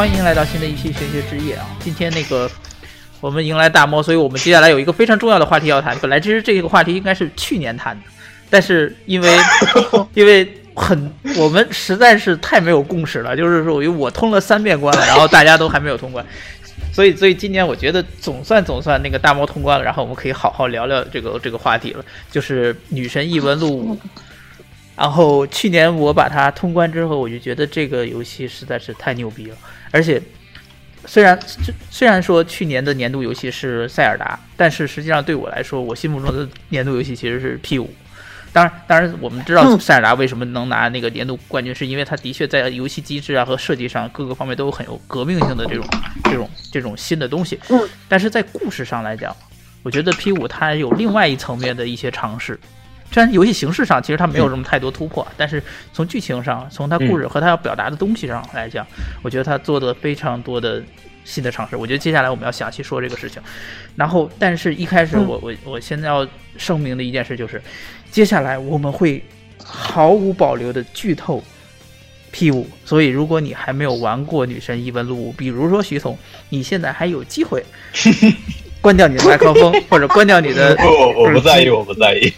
[0.00, 1.76] 欢迎来到新的一期玄学之夜啊！
[1.78, 2.50] 今天那个
[3.20, 5.94] 我们迎来大猫，所以我们接下来有一个非常重要的话题要谈。
[5.98, 8.02] 本来其实这个话题应该是去年谈的，
[8.48, 9.36] 但是因为
[10.16, 16.24] 因为很我们实在是太没有共识了，就是属于我通了三遍关了，然后大家都还没有通关，
[16.94, 23.98] 所以所以今年我觉得总算总算那个大猫通关了，然后我们可以好好聊聊这个这个话题了，就是《女神异闻录》。
[24.96, 29.56] 然后去年我把它通关之后，我就觉得这个游戏实在是太牛逼了。
[29.90, 30.20] 而且，
[31.06, 31.38] 虽然
[31.90, 37.90] 虽然说去年的年度游戏是塞尔达，但是实际上对我来说，我心目中的年度游戏其实是 P 五。
[38.52, 45.84] 当然，当然我们知道塞尔达为什么能拿那个年度冠军，是因为它的确在游戏机制啊和设计上各个方面都有很有革命性的这种
[46.24, 47.58] 这种这种新的东西。
[48.08, 49.34] 但是在故事上来讲，
[49.82, 52.58] 我觉得 P 五它有另外一层面的一些尝试。
[53.10, 58.86] 虽然游戏形式上其实它没有什么太多突破，但是从剧情上，从它故事和它要表达的东西上来讲，
[59.22, 60.82] 我觉得它做的非常多的
[61.24, 61.76] 新的尝试。
[61.76, 63.42] 我觉得接下来我们要详细说这个事情。
[63.96, 67.60] 然后，但是一开始我我我现在要声明的一件事就是，
[68.10, 69.22] 接下来我们会
[69.62, 71.42] 毫无保留的剧透
[72.30, 72.68] P 五。
[72.84, 76.16] 所以，如果你还没有玩过《女神异闻录五》，比如说徐总，
[76.48, 77.64] 你现在还有机会
[78.80, 80.76] 关掉你的麦克风， 或者关掉你的。
[80.76, 80.86] 不，
[81.20, 82.32] 我不在意，我不在意。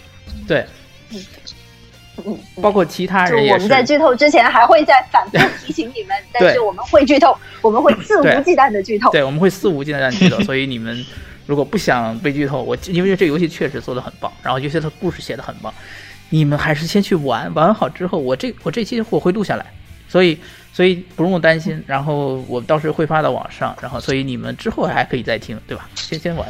[0.47, 0.65] 对，
[1.11, 9.09] 嗯包括其他人我们在剧透之前还会再反复提醒你们， 但是我们会剧透， 我们会肆无忌惮的剧透。
[9.11, 10.39] 对，我们会肆无忌惮的剧透。
[10.45, 11.03] 所以你们
[11.47, 15.73] 如果不想被剧透，我因为这游戏确实做的很棒，然后尤其它故事写的很棒，
[16.29, 19.65] 你们还是先去玩，玩好之后，我这我这期我会录下来，
[20.07, 20.37] 所以
[20.71, 21.83] 所以不用担心。
[21.87, 25.89] 然后我到时候会发到网上，然后所以你们之后还可以再听，对吧？
[25.95, 26.47] 先先玩，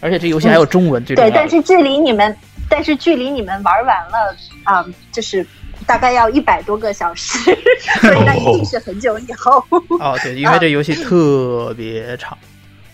[0.00, 2.34] 而且这游戏还有中文，对，但是距离你们。
[2.72, 4.34] 但是距离你们玩完了
[4.64, 5.46] 啊，就是
[5.86, 7.38] 大概要一百多个小时，
[8.00, 9.62] 所以那一定是很久以后。
[10.00, 12.36] 哦，对，因为这游戏特别长，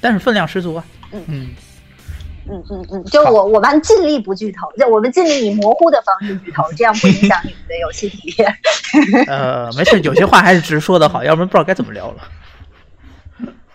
[0.01, 0.85] 但是分量十足啊。
[1.13, 1.47] 嗯嗯
[2.51, 8.59] 嗯嗯嗯，就我我们尽力不剧透，就我们尽力以模糊的方式剧透，这样不影响你们的游戏体验。
[9.29, 12.29] 呃，没事，有些话还是直说的好，要不然不知道该怎么聊了。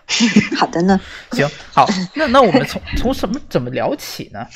[0.58, 1.00] 好的呢，
[1.32, 4.46] 行，好，那那我们从从什么怎么聊起呢？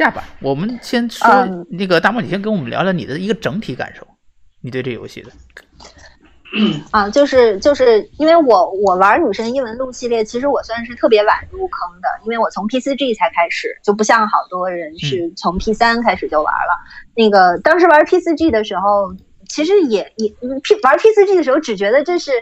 [0.00, 1.28] 这样吧，我们先说
[1.68, 4.06] 那个大漠，你先跟我们聊聊你的一个整体感受，
[4.62, 5.30] 你对这游戏的。
[6.90, 16.80] 啊，就是就是因为我我玩《女神异闻录》系列，其实我算是特别晚入坑的，因为我从 P 四 G 才开始，就不像好多人是从 P 三开始就玩了。
[17.14, 19.14] 那个当时玩 P 四 G 的时候，
[19.50, 20.30] 其实也也
[20.62, 22.32] P 玩 P 四 G 的时候，只觉得这是。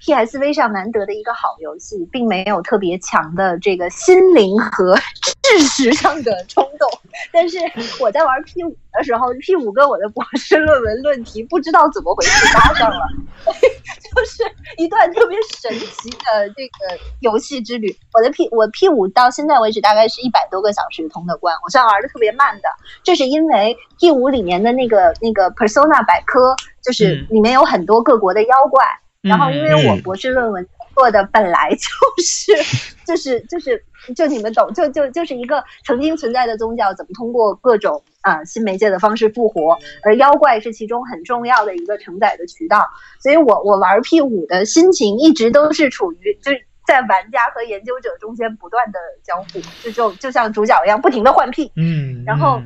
[0.00, 4.96] PSV 上难得的一个好游戏，并没有特别强的这个心灵和
[5.42, 6.88] 知识上的冲动。
[7.32, 7.58] 但是
[8.00, 13.00] 我在玩 P 五的时候，P 五跟我的博士论文论题不知道怎么回事搭上了，
[13.44, 14.42] 就是
[14.78, 17.94] 一段特别神奇的这个游戏之旅。
[18.14, 22.68] 我的 P 我 P 五到现在为止大概是一百多个小时通的关，我算玩的特别慢的。
[23.02, 28.82] 这是因为 P 五里面的那个那个 Persona 百科，就是里面有很多各国的妖怪。
[29.22, 32.52] 然后，因为我博士论文做的本来就是
[33.06, 33.84] 就是就是
[34.16, 42.88] 就你们懂，就就就是一个曾经存在的宗教怎么通过各种啊新媒介的方式复活，而妖怪是其中很重要的一个承载的渠道。
[43.18, 52.58] 所以我我玩 P 五的心情一直都是处于就是在玩家和研究者中间不断的交互，就就就像主角一样不停的换 P，嗯，然后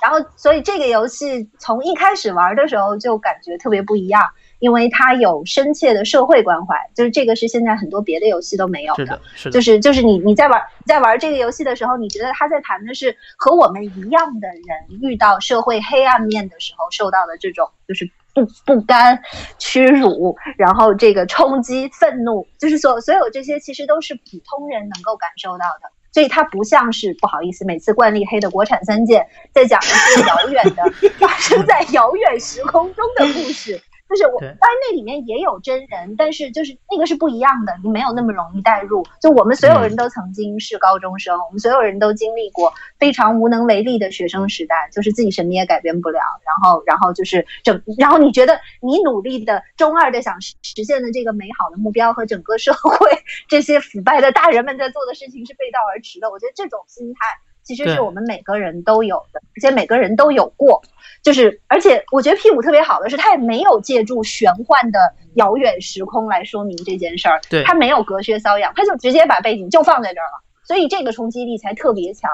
[0.00, 4.22] 然后所以这个游戏从一开始玩的时候就感觉特别不一样。
[4.58, 9.20] 因为它有深切的社会关怀，就是这个是现在很多别的游戏都没有的。
[9.34, 19.20] 是的，就是就是你你在玩在玩这个游戏的时候，你觉得他在谈的是和我们一样的人遇到社会黑暗面的时候受到的这种就是不不甘、
[19.58, 25.90] 屈辱，然后这个冲击、愤怒，就是所所有这些其实都是普通人能够感受到的。
[26.10, 30.82] 所以它不像是不好意思，每次惯例黑的国产三件在讲一些遥远的
[31.20, 33.80] 发生在遥远时空中的故事。
[34.08, 39.04] 就是我，当然那里面也有真人，但是就是那个是不一样的，你没有那么容易代入。
[39.20, 46.20] 就我们所有人都曾经是高中生，我们所有人都经历过非常无能为力的学生时代，就是自己什么也改变不了。
[46.42, 53.10] 然后，然后就是整，然后你觉得你努力的中二的想实现的这个美好的目标和整个社会
[53.46, 56.30] 这些腐败的大人们在做的事情是背道而驰的。
[56.30, 57.20] 我觉得这种心态
[57.62, 60.82] 其实是我们每个人都有的，而且每个人都有过。
[61.22, 64.98] 就是，而且我觉得 P 五特别好的是，它也没有借助玄幻的
[65.34, 72.30] 遥远时空来说明这件事儿，对，他没有隔靴搔痒，它就直接把背景就放在这儿了，所以这个冲击力才特别强。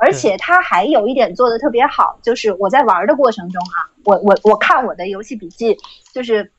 [0.00, 5.76] 而且它还有一点做的特别好，就是我在玩的过程中啊，我我我看我的游戏笔记，
[6.14, 6.52] 就是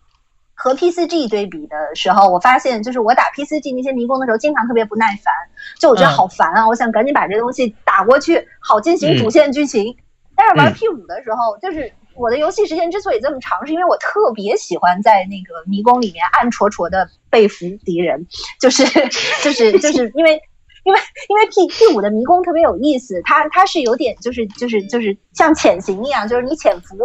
[0.54, 5.34] 和 P 四 G 对比的时候，我发现就是我打 P 四 G 那些迷宫的时候，经常特别不耐烦，
[5.80, 6.68] 就我觉得好烦啊！
[6.68, 9.96] 我想赶紧把这东西打过去，好进行主线剧情。
[10.40, 18.26] 但是玩 P 五的时候，就是我的游戏时间之所以这么长，是因为我特别喜欢在那个迷宫里面暗戳戳的被俘敌人，
[18.62, 18.86] 就是
[19.44, 20.42] 就是就是因为。
[20.86, 26.98] 因为因为 P P 五的迷宫特别有意思，它它是有点就是就是就是像潜行一样，就是你潜伏，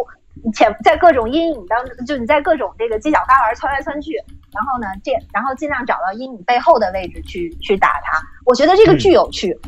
[0.54, 4.12] 潜在各种阴影当中，就你在各种这个犄角旮旯窜来窜去，
[4.54, 8.22] 然后呢这然后尽量找到阴影背后的位置去去打它。
[8.46, 9.58] 我觉得这个巨有趣，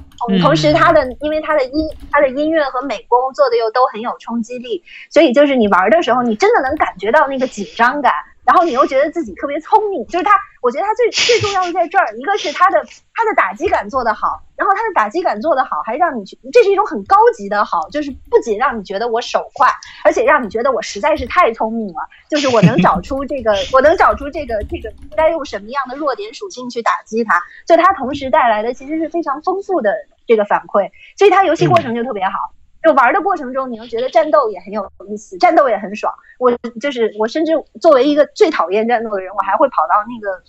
[0.41, 1.73] 同时它的因为它的音
[2.11, 8.13] 它的音乐和美工做的又都很有冲击力，所以就是你玩的时候，你真的能感觉到那个紧张感。
[8.47, 10.31] 然后你又觉得自己特别聪明，就是他，
[10.63, 12.81] 我觉得他最最重要的在这儿，一个是他的
[13.13, 19.69] 他的打击感做得好，然后他的打击感做得好，还让你去，这是一种很高级的好，就是不仅让你觉得我手快，
[20.05, 29.93] 而且让你觉得我实在是太聪明了，就是我能找出这个，我能找出这个这个该用什么样的弱点属性去打击它，就它同时带来的其实是非常丰富的
[30.25, 30.89] 这个反馈，
[31.19, 32.53] 所以它游戏过程就特别好。
[32.87, 36.15] 就玩的过程中，你又觉得战斗也很有意思，战斗也很爽。
[36.39, 40.41] 我就是我，甚至作为一个最讨厌战斗的人，我还会跑到那个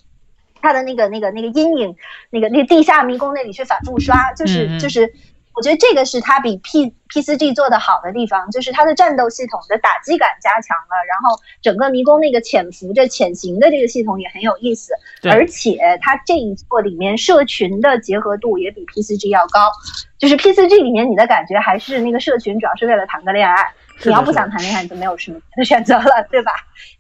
[0.62, 1.96] 他的那个那个那个阴影，
[2.30, 5.12] 那个那个地下迷宫那里去反复刷，就是就是。
[5.58, 14.94] 我觉得这个是它比 P P 四 G 做的好的地方，就是它的战斗系统的打击感加强了，然后整个迷宫那个潜伏着潜行的这个系统也很有意思，
[15.32, 19.72] 而且它这一座里面社群的结合度也比 P 四 G 要高，
[20.20, 23.74] 就是 P 四 G 里面你的感觉还是那个社群主要是为了谈个恋爱，
[24.04, 26.52] 你要不想谈恋爱你就没有什么别的选择了，对吧？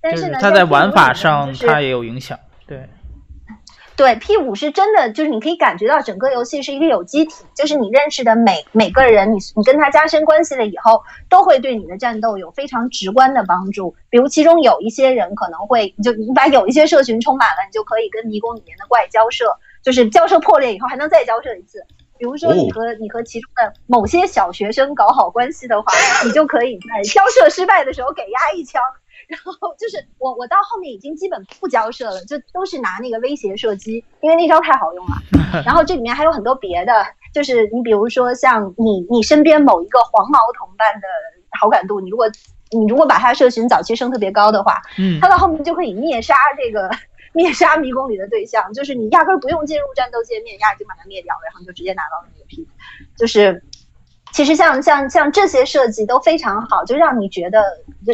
[0.01, 2.39] 但是呢，它在玩法上它也有影响，
[3.97, 4.15] 对。
[4.15, 13.95] P 五是真的，就是你可以感觉到整个游戏是一个有机体，就是你认识的每每个人，你你跟他加深关系了以后，都会对你的战斗有非常直观的帮助。
[14.09, 21.83] 比如其中有一些人可能会，就你把有一些社群充满了，你就可以跟迷宫里面的怪交涉，就是交涉破裂以后还能再交涉一次。
[22.19, 25.91] 比如说你和你和其中的某些小学生搞好关系的话，
[26.25, 28.81] 你就可以在交涉失败的时候给压一枪。
[29.27, 35.15] 然后就是我，我到后面已经基本不交涉了，就都是拿那个威胁射击，因为那招太好用了。
[35.65, 41.07] 然后这里面还有很多别的，就是你比如说像你你身边某一个黄毛同伴的
[41.59, 42.25] 好感度，你如果
[42.71, 46.89] 你如果把他社群早期升特别高的话，嗯，他到后面就可以灭杀这个
[47.33, 52.65] 灭杀迷宫里的对象，就是你压根不用进入战斗界面，压根把他灭掉，然后就直接拿到了那个 P，
[53.17, 53.61] 就是。
[54.37, 57.59] 其实像像像这些设计都非常好，就让你觉得，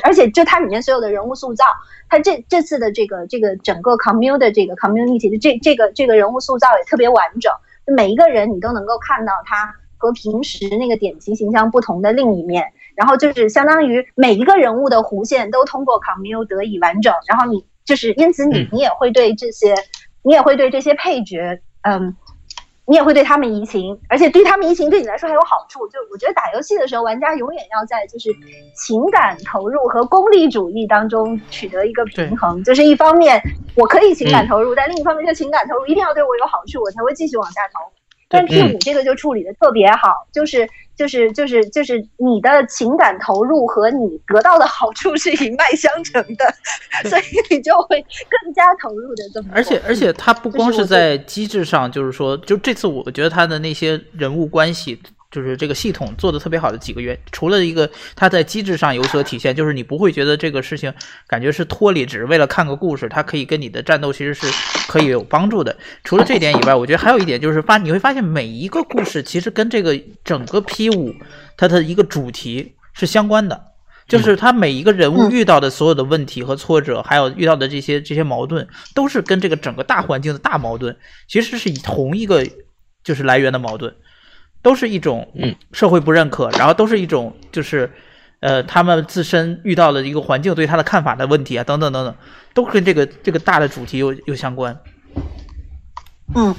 [0.03, 1.65] 而且就它里面所有的人物塑造，
[2.07, 7.51] 它这这次的这个这个整个 commun 的这个 community 的这这个这个人物塑造也特别完整，
[7.93, 19.75] 每一个人你都能够看到他和平时那个典型形象不同的另一面，然后就是相当于每一个人物的弧线都通过 commun 得以完整，然后你就是因此你你也会对这些，
[20.21, 22.15] 你也会对这些配角，嗯。
[22.85, 25.87] 你也会对他们移情，而且对他们移情对你来说还有好处。
[25.87, 28.29] 就我觉得打游戏的时候，玩家永远要在就是
[28.75, 32.63] 情感投入和功利主义当中取得一个平衡。
[32.63, 33.41] 就是一方面
[33.75, 37.91] 我可以情感投入，但另一方面这情感投入一定要对我有好处，我才会继续往下投。
[38.27, 49.49] 但 P 五这个就处理的特别好，就是就是就是就是你的情感投入和你得到的好处是一脉相承的，所以你就会更加投入的这么。
[49.53, 55.01] 而且而且他不光是在机制上，就是说，就这次我觉得他的那些人物关系。
[55.33, 60.93] 就是这个系统做的特别好的几个原除了一个它在机制上有所体现，就是你不会觉得这个事情
[61.27, 64.45] 感觉是脱离，只是为了看个故事，它可以跟你的战斗其实是
[64.87, 65.75] 可以有帮助的。
[66.03, 71.11] 除了这点以外，我觉得还有一点就是发你会发现每一个故事其实跟这个整个 P 五
[71.57, 73.59] 它的一个主题是相关的，
[74.07, 80.95] 就是它每一个人物遇到的所有的问题和挫折，还有遇到的这些这些矛盾，都是跟这个整个大环境的大矛盾
[81.27, 82.47] 其实是以同一个
[83.03, 83.91] 就是来源的矛盾。
[84.63, 85.27] 都是一种
[85.73, 87.91] 社会不认可，然后都是一种就是，
[88.39, 92.15] 呃，他们自身遇到的一个环境对他的看法的问题啊，等等等等，
[92.53, 94.75] 都跟这个这个大的主题有有相关。
[96.33, 96.55] 嗯，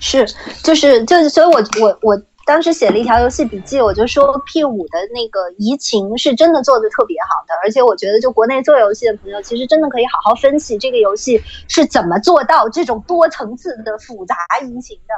[0.00, 0.24] 是，
[0.62, 15.14] 就是就是，所以我我我当时写了一条游戏笔记，我就说 P 五的那个移情是真的做的特别好的，而且我觉得就国内做游戏的朋友，其实真的可以好好分析这个游戏是怎么做到这种多层次的复杂移情的。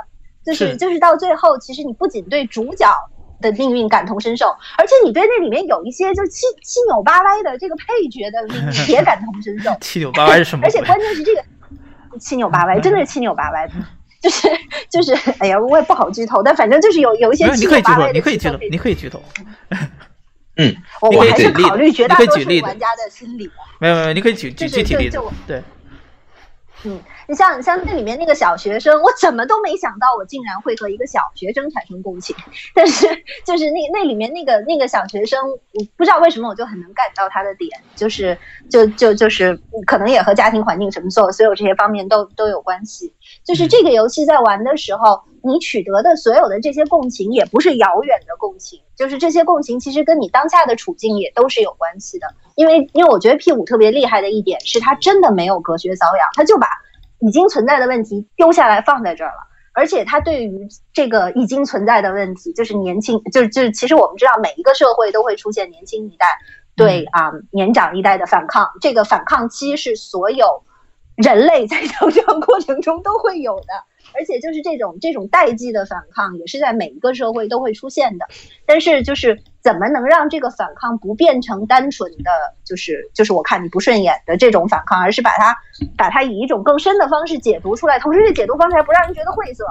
[0.47, 2.87] 就是就是到最后，其实你不仅对主角
[3.43, 4.47] 的命运感同身受，
[4.79, 9.71] 而且你对那里面有一些就七七扭八歪的这个配角的命运也感同身受。
[9.83, 10.65] 七扭八歪是什么？
[10.65, 11.43] 而且关键是这个
[12.19, 13.75] 七扭八歪 真的是七扭八歪的，
[14.23, 14.49] 就是
[14.89, 18.13] 就是，哎呀，我也不好剧透，但反正就是有有一些七扭八歪的。
[18.13, 19.81] 你可以剧透，你可以剧透，你可以剧透。
[20.59, 23.51] 嗯，我我还是你可以举例考虑绝大多数玩家的心理。
[23.79, 25.63] 没有没有，你可以举举就是具体例子对，
[26.85, 32.35] 嗯，你像像那里面那个小学生，我怎么都没想到，我竟然会和一个小学生产生共情。
[32.75, 33.07] 但是
[33.45, 38.37] 就是那那里面那个那个小学生，我不知道为什么我就很能 get 到他的点，就是
[38.71, 43.13] 就就就是可能也和家庭环境什么所有所有这些方面都都有关系。
[43.45, 52.27] 就是这个游戏在玩的时候，你取得的所有的这些共情也不是遥远的共情，就是这些共情其实跟你当下的处境也都是有关系的。
[52.55, 56.69] 因为因为我觉得 P 五特别厉害的一点是，他真的没有隔靴搔痒，他就把
[57.21, 59.47] 已经存在的问题丢下来放在这儿了。
[59.73, 66.27] 而且他对于这个已经存在的问题，就是年轻，就是就是，其实我们知道每一个社会都会出现年轻一代
[66.75, 70.63] 对啊、年长一代的反抗，这个反抗期是所有
[71.17, 73.67] 人类在成长过程中都会有的。
[74.15, 78.27] 而且就是这种这种代际的反抗，也是在每一个社会都会出现的。
[78.67, 82.31] 但是就是怎么能让这个反抗不变成单纯的
[82.65, 85.57] 就是就是我看你不顺眼的这种反抗，而是把它
[85.97, 89.65] 把它以一种更深的方式解读出来，同时这解读方式还不让人觉得晦涩。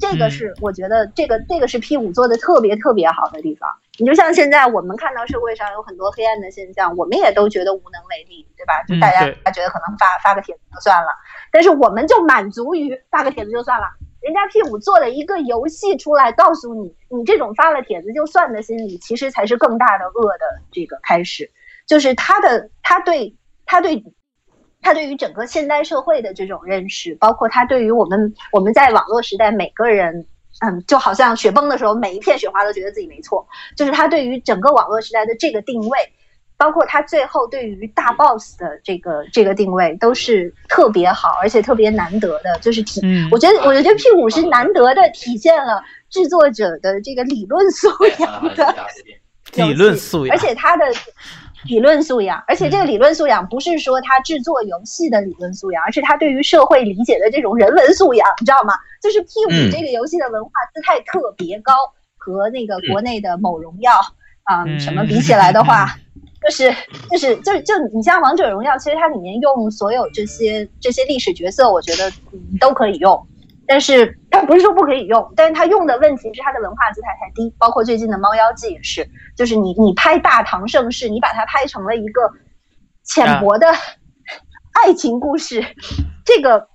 [0.00, 3.70] 这个是我觉得这个这个是 P 五做的特别特别好的地方。
[3.96, 8.82] 你就像现在我们看到社会上有很多黑暗的现象，我们也都觉得无能为力，对吧？
[8.88, 9.20] 就大家
[9.52, 11.10] 觉得可能发发个帖子就算了，
[11.54, 13.86] 但是我们就满足于发个帖子就算了。
[14.20, 21.48] 人家 P 五做了一个游戏出来，告诉你，你这种发了帖子就算的心理，其实才是更大的恶的这个开始。
[21.86, 24.02] 就是他的他对他对
[24.82, 30.26] 他对于整个现代社会的这种认识，包括他对于我们我们在网络时代每个人，
[30.66, 33.46] 嗯，就好像雪崩的时候，每一片雪花都觉得自己没错，
[33.76, 35.98] 就是他对于整个网络时代的这个定位。
[36.56, 43.00] 包括他最后对于大 boss 的这个这个定位都是特别好，而且特别难得的，就是体。
[43.02, 47.88] 嗯我觉得，我觉得 P 五是难得的体现了制作者的这个理论素
[48.20, 48.74] 养的
[49.54, 50.84] 理论素养，而且他的
[51.66, 58.74] 理论素养，而且这个理论素养不是说他制作游戏的理论素养，而是他对于社会理解的这种人文素养，你知道吗？
[59.02, 61.72] 就是 P 五嗯这个游戏的文化姿态特别高，
[62.16, 63.92] 和那个国内的某荣耀
[64.44, 65.96] 啊、嗯什么比起来的话。
[66.44, 66.70] 就是
[67.10, 73.26] 就是就就你像王者荣耀，其实它里面用所有这些这些历史角色，我觉得、嗯、都可以用，
[73.66, 82.20] 但是它不是说不可以用，但是它用的问题是它的文化姿态太低，包括最近的《猫妖记》也是，就是你你拍大唐盛世，你把它拍成了一个
[83.04, 83.66] 浅薄的
[84.72, 85.64] 爱情故事，
[86.24, 86.68] 这个。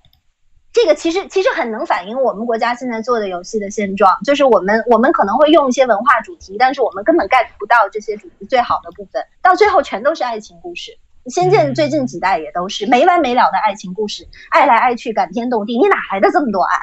[0.72, 10.96] 这个其实其实很能反映我们国家现在做的游戏的现状，就是我们我们可能会用一些文化主题，但是我们根本 get 不到这些主题最好的部分，到最后全都是爱情故事。
[11.26, 16.78] 仙剑最近几代也都是没完没了的爱情故事，爱来爱去，感天动地，你哪来的这么多爱？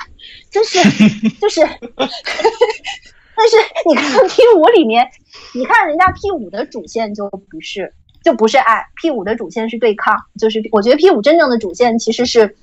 [0.51, 0.79] 就是
[1.39, 1.61] 就是，
[1.95, 5.09] 但是你看 P 五里面，
[5.55, 12.57] 你看人家 P 五的主线就不是就不是爱，P 五的主线是对抗，就是我觉得 P 五真正的主线其实是。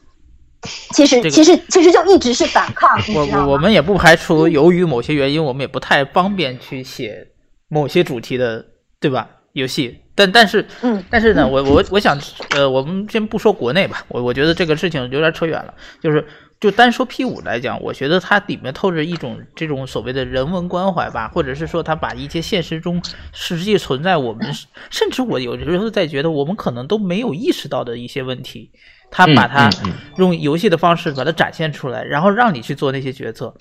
[0.92, 2.98] 其实，这个其实，其实就一直是反抗。
[3.14, 7.26] 我我我们也不排除由于某些原因，我们也不太方便去写
[7.68, 8.64] 某些主题的，
[9.00, 9.28] 对吧？
[9.52, 12.18] 游戏，但但是，嗯，但是呢，我我我想，
[12.50, 16.26] 呃，我们先不说国内吧，我我觉得这个事情有点扯远了，就是
[16.58, 23.00] 就单说 P 五来讲，我觉得它里面透着一种这种所谓的人文关怀吧，或者是说它把一些现实中
[23.32, 24.52] 实际存在我们，
[24.90, 28.72] 甚至我有时候在觉得我们可能都没有意识到的一些问题。
[29.10, 29.70] 他把它
[30.16, 33.54] 用游戏的方式把它展现出来，然后让你去做那些决策，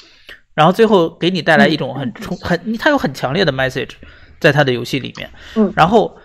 [0.54, 3.92] 然后最后给你带来一种很冲很，它有很强烈的 message
[4.40, 5.72] 在他的游戏里面，嗯。
[5.76, 6.18] 然后，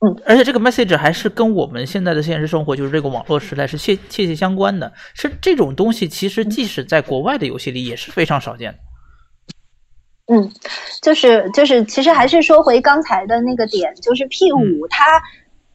[0.00, 8.78] 嗯，而且这个 message 还是跟我们现在的现实生活，就是这个网络时代是切切切相关的，是这种东西其实即使在国外的游戏里也是非常少见的。
[10.28, 10.50] 嗯，
[11.02, 15.22] 就是就是，其实还是说回刚才的那个点，就是 P 五它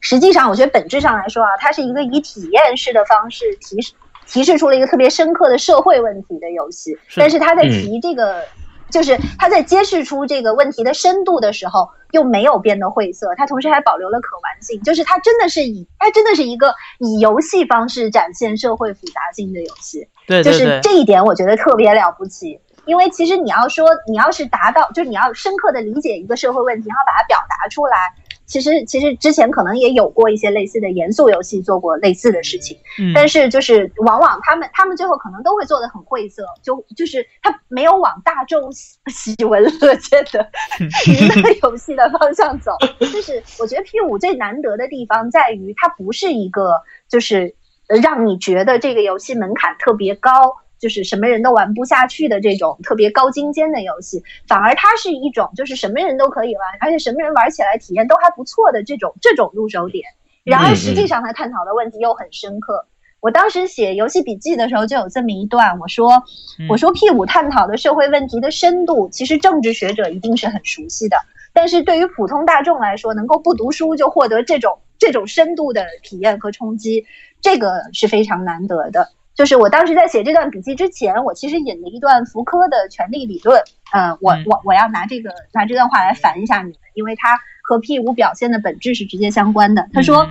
[0.01, 3.93] 实际上，我觉得本质上来说啊，它是一个以体验式的方式提示
[4.27, 8.43] 提示出了一个特别深刻的社会问题的游戏，是但是它在提这个。
[8.91, 14.83] 就是它在揭示出这个问题的深度的时候，又没有变得晦涩，它同时还保留了可玩性。
[14.83, 20.05] 就是它真的是以，它真的是一个以游戏方式展现社会复杂性的游戏。
[20.27, 22.59] 对对对，就是这一点，我觉得特别了不起。
[22.85, 28.13] 因为其实你要说，你要是达到，就是你要深刻的理解一个社会问题，然后把它表达出来。
[28.51, 40.45] 其实，其实之前可能也有过一些类似的严肃游戏做过类似的事情，嗯、但是就是往往他们他们最后可能都会做的很晦涩，就就是他没有往大众喜 喜闻乐见的
[41.07, 42.73] 娱乐游戏的方向走。
[42.99, 47.55] 就是我觉得 P 五最难得的地方在于，它不是一个就是
[48.01, 50.57] 让你觉得这个游戏门槛特别高。
[50.81, 60.03] 就是什么人都玩不下去的这种特别高精尖的游戏，反而它是一种就是什么人都可以玩，而且什么人玩起来体验都还不错的这种这种入手点。
[60.43, 62.87] 然而实际上他探讨的问题又很深刻。
[63.19, 66.23] 我当时写游戏笔记的时候就有这么一段，我说
[66.67, 71.17] 我说 P 五探讨的社会问题的深度，其实政治学者一定是很熟悉的，
[71.53, 77.05] 但是对于普通大众来说，能够不读书就获得这种这种深度的体验和冲击，
[77.41, 79.11] 这个是非常难得的。
[79.33, 83.61] 就是我当时在写这段笔记之前，我其实引了一段福柯的权力理论。
[83.93, 89.87] 呃，我我我要拿这个拿这段话来烦一下你们，因为它和 P 五表现的本质是直接相关的。
[89.93, 90.25] 他说，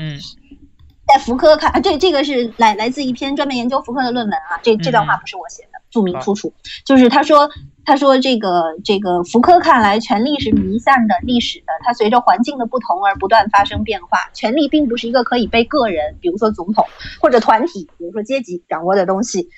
[1.06, 4.58] 在福柯看，这这个是来来自一篇专门研究福柯的论文啊。
[4.62, 6.52] 这这段话不是我写的，注明出处。
[6.84, 7.50] 就是他说。
[7.82, 14.18] 他说：“这个这个福柯看来，权力是弥散的、历史的，它随着环境的不同而不断发生变化。
[14.34, 16.84] 权力并不是一个可以被个人，比如说总统
[17.20, 19.48] 或者团体，比如说阶级掌握的东西。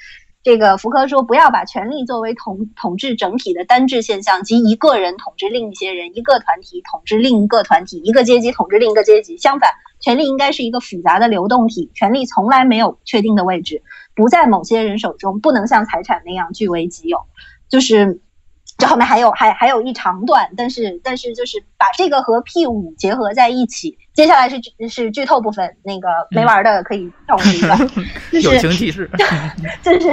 [0.43, 9.37] 这个福柯说，不要把权力作为统统治整体的单质现象，即一个人统治另一些人，一个团体统治另一个团体，一个阶级统治另一个阶级。
[9.37, 9.71] 相反，
[10.01, 13.83] 权力应该是一个复杂的流动体，权力从来没有确定的位置，
[14.17, 17.19] 不在某些人手中，不能像财产那样据为己有。”
[17.71, 18.21] 就是，
[18.83, 23.97] 这后面还有还还有一长段，但是但是就是把这个和 P 五结合在一起。
[24.13, 24.57] 接下来是
[24.89, 27.79] 是剧透部分，那个没玩的可以跳过一段。
[28.43, 29.09] 友情提示，
[29.85, 30.13] 就是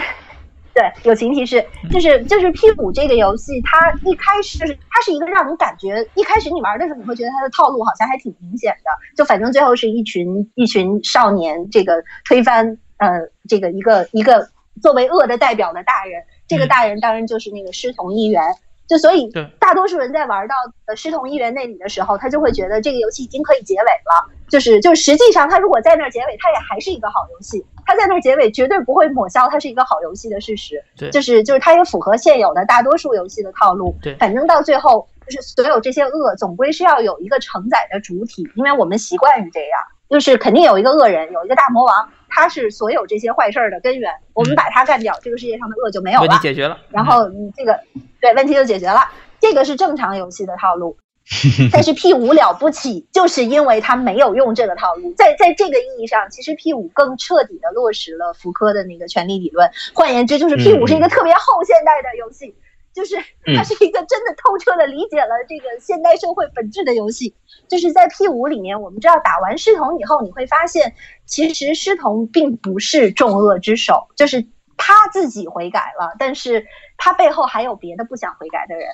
[0.71, 13.09] 对友情提示，就是就是 P 五这个游戏，它一开始就是它是一个让你感觉一开始你玩的时候，你会觉得它的套路好像还挺明显的，就反正最后是一群一群少年，这个推翻呃
[13.47, 14.47] 这个一个一个
[14.79, 16.21] 作为恶的代表的大人。
[16.49, 18.43] 这个大人当然就是那个师同议员，
[18.87, 19.29] 就所以
[19.59, 20.55] 大多数人在玩到
[20.87, 24.29] 呃师同议员那里的时候，他就会觉得这个游戏已经可以结尾了。
[24.49, 27.63] 就是就实际上他如果在那儿结尾，他也还是一个好游戏。
[27.85, 30.83] 他在那儿结尾绝对不会抹消它是一个好游戏的事实。
[30.97, 33.95] 对，就是就是它也符合现有的大多数游戏的套路。
[34.01, 42.09] 对，反正到最后就是所有这些恶总归是要有一个承载的主体，因为我们习惯于这样，就是肯定有一个恶人，有一个大魔王。
[42.29, 46.27] 他是所有这些坏事儿的根源，我们把它干掉，这个世界上的恶就没有了。
[46.27, 47.79] 问题解决了，然后你这个
[48.21, 49.01] 对问题就解决了，
[49.39, 50.97] 这个是正常游戏的套路。
[51.71, 59.69] 但是 P 五了不起，就是因为他没有用这个套路，在在这个意义上，其实 P 五更彻底的落实了福柯的那个权力理论。
[59.93, 62.55] 换言之，就是 P 五是一个特别后现代的游戏。
[62.99, 63.15] 就是
[63.55, 67.33] 它是一个真的透彻的理解了这个现代社会本质的游戏。
[67.69, 70.93] 就是在 P 五里面，我们知道打完师童以后，你会发现，
[71.25, 76.65] 其实师童并不是众恶之首，就是他自己悔改了，但是
[76.97, 78.87] 他背后还有别的不想悔改的人。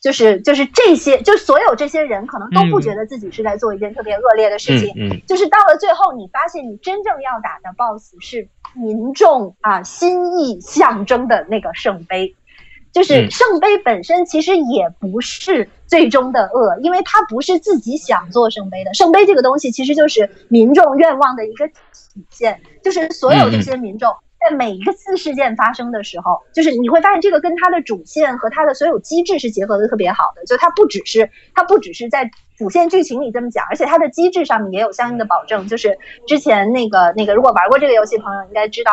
[0.00, 4.92] 就是就是这些，就所有这些人可能都不觉得自己是在做一件特别恶劣的事情。
[4.96, 12.34] 嗯，就是到了最后，你发现你真正要打的 BOSS 是民众啊心意象征的那个圣杯。
[12.92, 18.92] 就是圣杯本身其实也不是最终的恶，因为它不是自己想做圣杯的。
[18.92, 21.74] 圣杯这个东西其实就是民众愿望的一个体
[22.30, 30.44] 现，就是所有这些民众在每一个次事件发生的时候，就是你会发现这个跟它的主线和它的所有机制是结合的特别好的。
[30.44, 35.66] 就它不只是它不只是在主线剧情里这么讲，而且它的机制上面也有相应的保证。
[35.66, 38.92] 就是之前那个那个，如果玩过这个游戏朋友应该知道。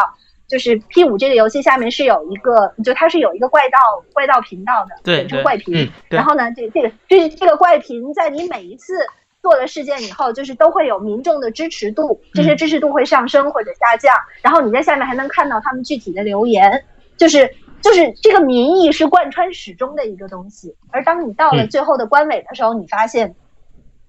[0.49, 3.77] 就是 P 五这个游戏下面是有一个，就它是有一个怪盗
[4.11, 5.89] 怪盗频道的，简称怪频。
[6.09, 8.95] 然后呢，这这个这这个怪频在你每一次
[9.43, 14.13] 做了事件以后，就是都会有民众的支持度，这些支持度会上升或者下降。
[14.41, 16.83] 然后你在下面还能看到他们具体的留言，
[17.15, 17.47] 就是
[17.79, 20.75] 就是这个民意是贯穿始终的一个东西。
[20.89, 23.35] 而当你到了最后的官尾的时候，你发现，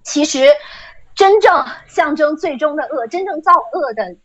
[0.01, 0.47] 其实
[1.13, 4.15] 真正象征最终的恶，真正造恶的。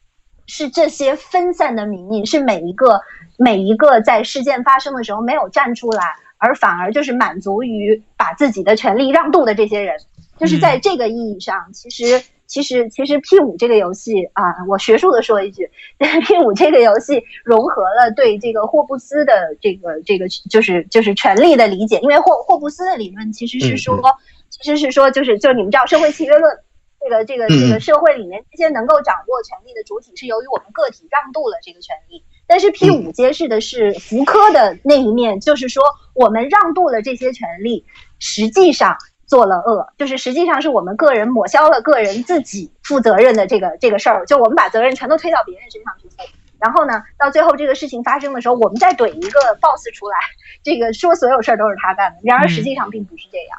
[0.46, 3.00] 是这些分散的民意，是每一个
[3.37, 9.96] 每一个在事件发生的时候没有站出来，而反而就是满足于把自己的权利让渡的这些人，
[10.38, 24.00] 就是在这个意义上，其实其实其实 P 五这个游戏啊，我学术的说一句，P 五这个游戏融合了对这个霍布斯的这个这个就是就是权利的理解，因为霍霍布斯的理论其实是说，
[24.48, 26.56] 其实是说就是就你们知道社会契约论。
[27.00, 32.24] 这个这个这个社会里面，这些能够掌握权力的主体是由于我们个体让渡了这个权利。
[32.48, 35.82] 但是 P 五揭示的是福柯的那一面，就是说
[36.14, 37.85] 我们让渡了这些权利，
[38.18, 46.16] 实际上做了恶，就是实际上是我们个人抹消了个人自己负责任的这个这个事儿，就我们把责任全都推到别人身上去负。
[46.59, 50.16] 然后呢，到最后这个事情发生的时候，我们再怼一个 boss 出来，
[50.62, 52.18] 这个说所有事儿都是他干的。
[52.22, 53.59] 然而实际上并不是这样，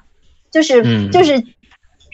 [0.52, 1.44] 就是就是。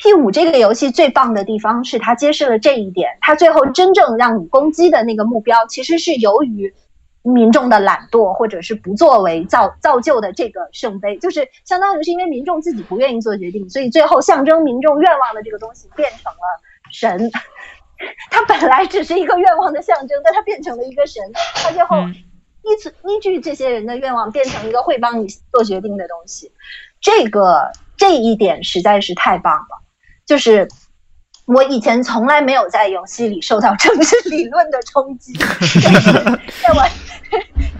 [0.04, 6.74] P 五这个游戏最棒的地方是它揭示了这一点，它最后真正让你攻击的那个目标，其实是由于
[7.22, 16.62] 民众的懒惰或者是不作为造造就的这个圣杯，就是相当于是因为民众自己不愿意做决定，所以最后象征民众愿望的这个东西变成了
[16.92, 17.32] 神。
[18.30, 21.24] 它本来只是一个愿望的象征，但它变成了一个神。
[21.56, 21.96] 它最后
[22.64, 26.52] 依此依据这些人的愿望，变成一个会帮你做决定的东西。
[27.00, 29.83] 这个这一点实在是太棒了，
[30.26, 30.68] 就是。
[31.46, 35.34] 我以前从来没有在游戏里受到政治理论的冲击，
[36.64, 36.90] 在玩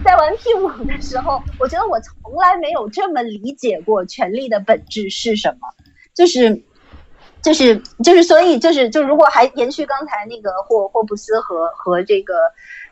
[0.04, 5.68] 在玩 P 五的时候，我觉得我从来没有这么理解过权力的本质是什么，
[6.12, 6.62] 就是
[7.40, 12.34] 就是就是，所以就是就如果还延续刚才那个霍霍布斯和和这个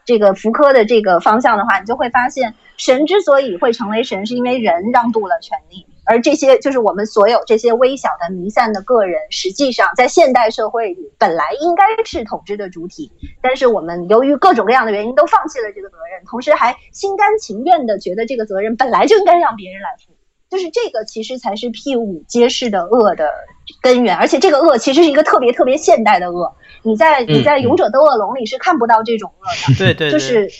[0.06, 5.86] 这个福柯的这个方向的话，你就会发现，神之所以会成为神，是因为人让渡了权力。
[6.12, 20.12] 而这些就是我们所有这些微小的弥散的个人，实际上在现代社会里本来应该是统治的主体，但是我们由于各种各样的原因都放弃了这个责任，同时还心甘情愿的觉得这个责任本来就应该让别人来负，
[20.50, 23.32] 就是这个其实才是 P 五揭示的恶的
[23.80, 30.50] 根源，而且这个恶其实是一个特别特别现代的恶，你在你在勇者斗恶龙里是看不到这种恶的， 对 对，就是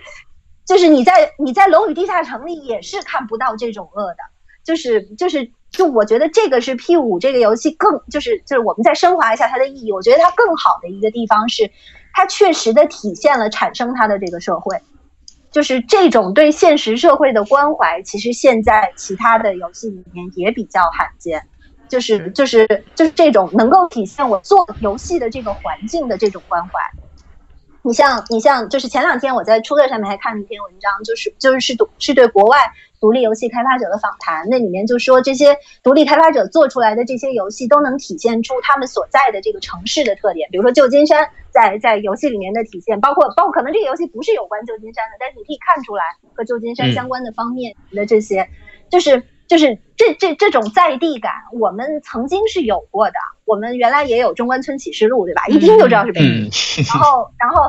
[0.68, 4.18] 就是你在你在龙与地下城里也是看不到这种恶的。
[4.64, 11.70] 就是就是就我觉得这个是 P 五这个游戏更就是就是我们再升华一下它的意义，我觉得它更好的一个地方是，
[12.12, 14.80] 它确实的体现了产生它的这个社会，
[15.50, 21.42] 就是这种对现实社会的关怀，其实现在其他的游戏里面也比较罕见，
[21.88, 26.70] 就是就是就是这种能够体现我做游戏的这个环境的这种关怀。
[27.82, 32.58] 你像你像就是前两天我在出乐上面还看了一篇文章，就是就是是是对国外。
[33.00, 48.46] 独立游戏开发者的访谈，那里面就说这些独立开发者做出来的这些游戏都能体现出他们所在的这个城市的特点，比如说旧金山在在游戏里面的体现，包括包括可能这个游戏不是有关旧金山的，但是你可以看出来和旧金山相关的方面的这些，
[48.90, 49.22] 就是。
[49.50, 53.14] 就是这这这种在地感，我们曾经是有过的。
[53.50, 55.44] 我们原来也有中关村启示录，对吧？
[55.48, 56.48] 一听就知道是北京。
[56.86, 57.68] 然后，然后，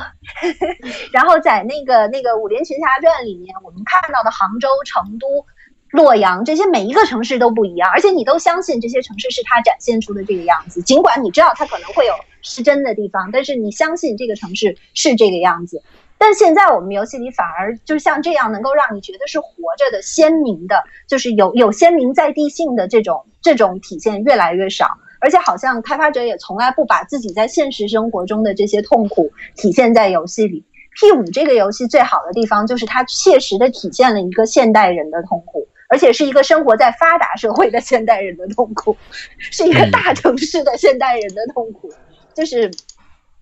[1.11, 5.43] 然后在那个那个《武林群侠传》里面，我们看到的杭州、成都、
[5.89, 10.83] 洛阳这些每一个城市都不一样，而且你都相信这些城市是它展现出的这个样子。
[10.83, 12.13] 尽管你知道它可能会有
[12.43, 15.81] 失真的地方，但是你相信这个城市是这个样子。
[16.19, 30.65] 但现在我们游戏里反而就像这样，能够让你觉得是活着的、鲜明的，就是有有鲜明在地性的这种这种体现越来越少，而且好像开发者也从来不把自己在现实生活中的这些痛苦体现在游戏里。
[30.99, 38.97] P 五这个游戏最好的地方就是它切实的体现了一个现代人的痛苦，而且是一个生活在发达社会的现代人的痛苦，
[39.39, 41.89] 是一个大城市的现代人的痛苦，
[42.33, 42.69] 就是。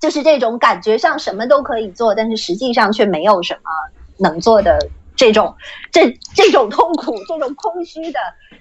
[0.01, 3.69] 就是这种感觉上什么都可以做，但是实际上却没有什么
[4.17, 4.79] 能做的
[5.19, 5.53] 这种
[5.91, 8.19] 这这种痛苦，这种空虚的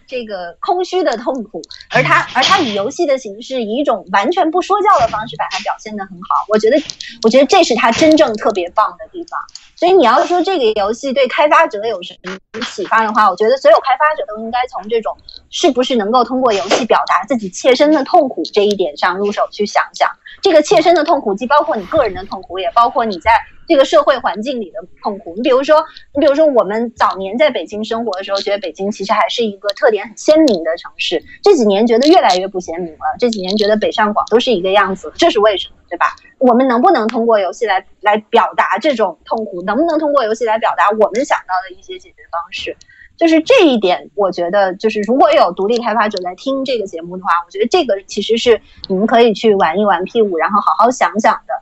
[0.08, 6.44] 这个空虚的痛苦，而他而他以游戏的形式，以一种完全不说教的方式把它表现的很好。
[6.48, 6.76] 我觉得，
[7.22, 9.38] 我觉得这是他真正特别棒的地方。
[9.76, 15.16] 所以你要说这个游戏对开发者有什么启发的话，我觉得所有开发者都应该从这种
[15.50, 20.08] 是不是能够通过游戏表达自己切身的痛苦这一点上入手去想想。
[20.40, 23.32] 这个切身的痛苦，既包括你个人的痛苦，也包括你在
[23.66, 25.34] 这个社会环境里的痛苦。
[25.34, 25.84] 你比如说，
[26.14, 31.20] 你比如说，我们早年在北京生活的时候，觉得北京其实还是一个特点很鲜明的城市。
[31.42, 33.16] 这几年觉得越来越不鲜明了。
[33.18, 35.74] 这几年觉得北上广都是一个样子，这是为什么？
[35.90, 36.06] 对吧？
[36.38, 39.60] 我们能不能通过游戏来来表达这种痛苦？
[39.62, 42.76] 能不能通过游戏来表达我们想到的一些解决方式？
[43.18, 51.52] 就是这一点，我觉得就是如果有独立开发者在听这个节目的话，我觉得这个其实是你们可以去玩一玩 P 五，然后好好想想的。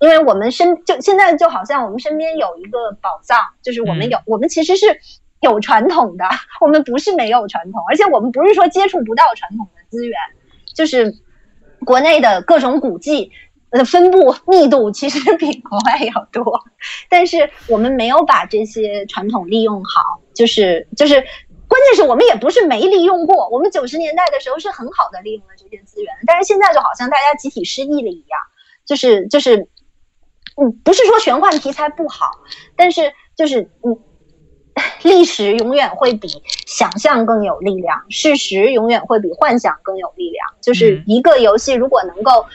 [0.00, 5.00] 因为我们身就现在就好像我们身边有一个宝藏，就是我们有我们其实是
[5.40, 6.24] 有传统的，
[6.60, 10.16] 我们不是没有传统，而且我们不是说接触不到传统的资源，
[10.74, 11.14] 就是
[11.84, 13.32] 国内的各种古迹。
[13.70, 16.64] 呃，分布密度其实比国外要多，
[17.10, 21.16] 但是我们没有把这些传统利用好，就是就是，
[21.68, 28.40] 关键是我们也不是没利用过，我们九十年代的时候是很好的利用了这些资源，但是现在就好像大家集体失忆了一样，
[28.86, 29.68] 就是就是，
[30.56, 32.30] 嗯，不是说玄幻题材不好，
[32.74, 33.98] 但是就是嗯，
[35.02, 42.46] 历史永远会比想象更有力量，事实永远会比幻想更有力量，就是一个游戏如果能够。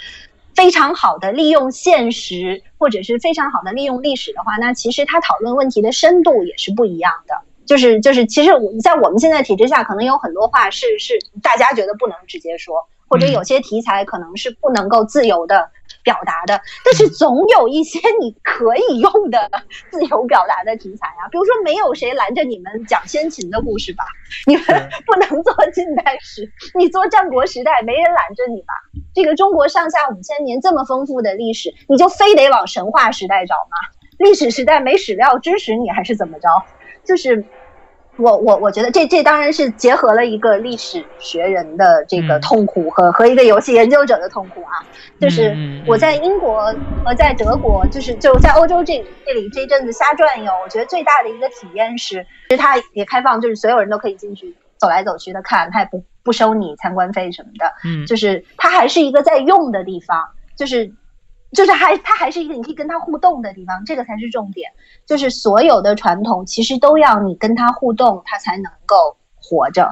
[0.56, 7.42] 非常好的利用现实，或者是非常好的利用历史的话，那其实他讨论问题的深度也是不一样的。
[7.66, 12.76] 就是就是，其实我在我们现在体制下，可能有很多话是是大家觉得不能直接说，
[13.08, 15.70] 或者有些题材可能是不能够自由的
[16.04, 19.50] 表达的，但是总有一些你可以用的
[19.92, 24.04] 自由表达的题材啊，比如说没有谁拦着你们讲先秦的故事吧，
[24.48, 24.66] 你们
[25.06, 28.74] 不能做近代史，你做战国时代没人拦着你吧？
[29.14, 33.78] 这个中国上下五千年这么丰富的历史，你就非得往神话时代找吗？
[34.18, 36.48] 历史时代没史料支持你还是怎么着？
[37.06, 37.46] 就是。
[38.18, 44.86] 我我我觉得这这当然是结合了一个历史学人的这个痛苦和和一个游戏研究者的痛苦啊，
[45.20, 45.56] 就是
[45.88, 46.66] 我在英国
[47.04, 60.92] 和在德国，就是就在欧洲这这里这阵子瞎转悠，我觉得最大的一个体验是，其实它也开放，就是所有人都可以进去走来走去的看，它也不不收你参观费什么的，嗯，就是它还是一个在用的地方，就是。
[61.54, 64.72] 就是还它还是一个你可以跟它互动的地方，这个才是重点。
[65.06, 69.90] 就是所有的传统其实都要你跟它互动，它才能够活着。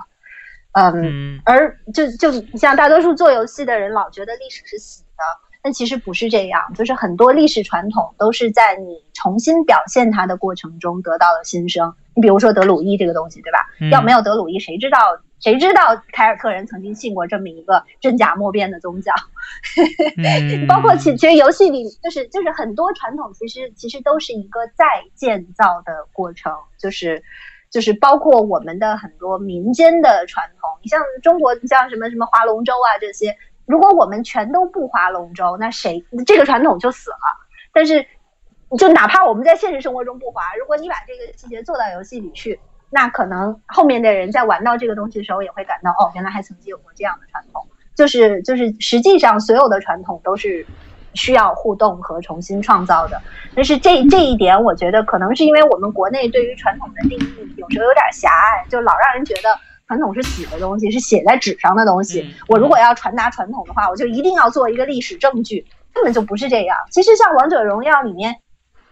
[0.73, 5.23] 嗯，而就就像大多数做游戏的人老觉得历史是死的，
[5.61, 6.61] 但其实不是这样。
[6.73, 11.93] 就是很多历史传统都是在你重新表现它的过程中得到了新生。
[12.15, 13.59] 你比如说德鲁伊这个东西，对吧？
[13.91, 14.97] 要没有德鲁伊，谁知道？
[15.41, 19.11] 谁知道凯尔特人曾经信过这么一个真假莫辨的宗教？
[20.69, 27.23] 包括其其实游戏里就是就是很多传统，其实其实都是一个再建造的过程，就是
[27.71, 30.69] 就是包括我们的很多民间的传统。
[30.83, 37.17] 你像中国，你像什么什么划龙舟啊这些，如果我们全都不划龙舟，那谁这个传统就死了。
[37.73, 38.05] 但是
[38.77, 42.59] 就哪怕我们在现实生活中不划，如果你把这个细节做到游戏里去。
[42.93, 47.65] 那可能后面的人在玩到这个东西的时候，也会感到哦，原来还曾经有过这样的传统。
[47.95, 50.65] 就是就是，实际上所有的传统都是
[51.13, 53.21] 需要互动和重新创造的。
[53.55, 62.33] 但是这这一点，我觉得可能是因为我们国内对于传统的定义有时候有点狭隘，就老让人觉得传统是死的东西，是写在纸上的东西。
[62.47, 66.77] 我如果要传达传统的话，我就一定要做一个历史证据，根本就不是这样。
[66.91, 68.35] 其实像《王者荣耀》里面。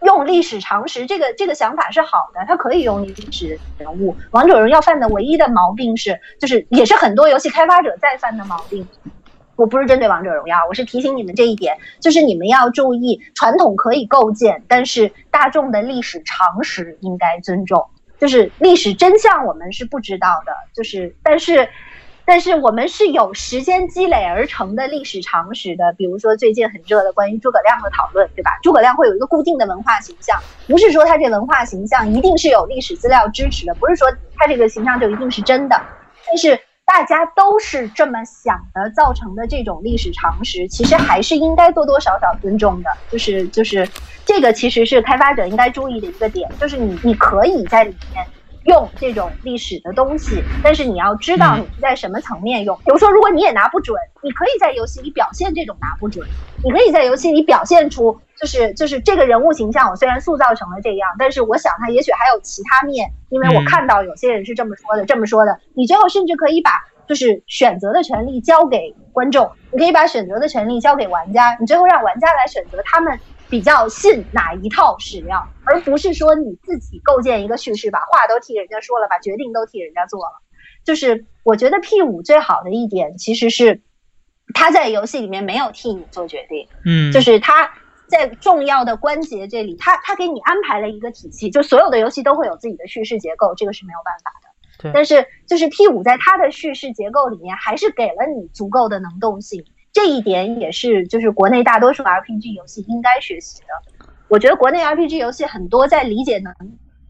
[0.02, 4.16] 用历史常识，这个这个想法是好的，它可以用历史人物。
[4.30, 8.86] 王者荣耀犯的唯一的毛病是，就是也是很多游戏开发者在犯的毛病。
[9.56, 17.86] 我不是针对王者荣耀，我是提醒你们这一点，就是你们要注意，传统可以构建，但是大众的历史常识应该尊重。
[18.18, 21.68] 就是历史真相我们是不知道的，就是但是。
[22.24, 28.58] 但是我们是有时间积累而成的历史常识的，比如说最近很热的关于诸葛亮的讨论，对吧？
[28.62, 35.80] 诸葛亮会有一个固定的文化形象，不是说他这文化形象一定是有历史资料支持的，不是说他这个形象就一定是真的。
[36.26, 42.90] 但是大家都是这么想的，造成的这种历史常识，其实还是应该多多少少尊重的。
[43.10, 43.88] 就是就是
[44.24, 48.24] 这个其实是开发者应该注意的一个点，就是你你可以在里面。
[48.64, 52.76] 用这种历史的东西，但是你要知道你是在什么层面用。
[52.84, 56.24] 比如说，如果你也拿不准，你可以在游戏里表现这种拿不准。
[56.62, 65.58] 你可以在游戏里表现出，就是就是这个人物形象，我虽然塑造成了这样，但是我想他也许还有其他面，因为我看到有些人是这么说的，这么说的。
[65.74, 66.70] 你最后甚至可以把
[67.08, 73.18] 就是选择的权利交给观众，你可以把选择的权利交给玩家，你最后让玩家来选择他们。
[73.50, 80.40] 比较信哪一套史料，而不是说你自己构建一个叙事，把话都替人家说了，把决定都替人家做了。
[80.84, 83.82] 就是我觉得 P 五最好的一点，其实是
[84.54, 87.70] 他在游戏里面没有替你做决定，嗯，就是他
[88.06, 94.48] 在重要的关节这里，他他给你安排了一个体系，就所有的游戏都会有自己的叙事结构，这个是没有办法的。
[94.84, 99.64] 对，但是就是 P 五在它的叙事结构里面，还是给了你足够的能动性。
[99.92, 103.66] 这一点也是，就是国内大多数 RPG 游戏应该学习的。
[104.28, 106.54] 我觉得国内 RPG 游戏很多在理解能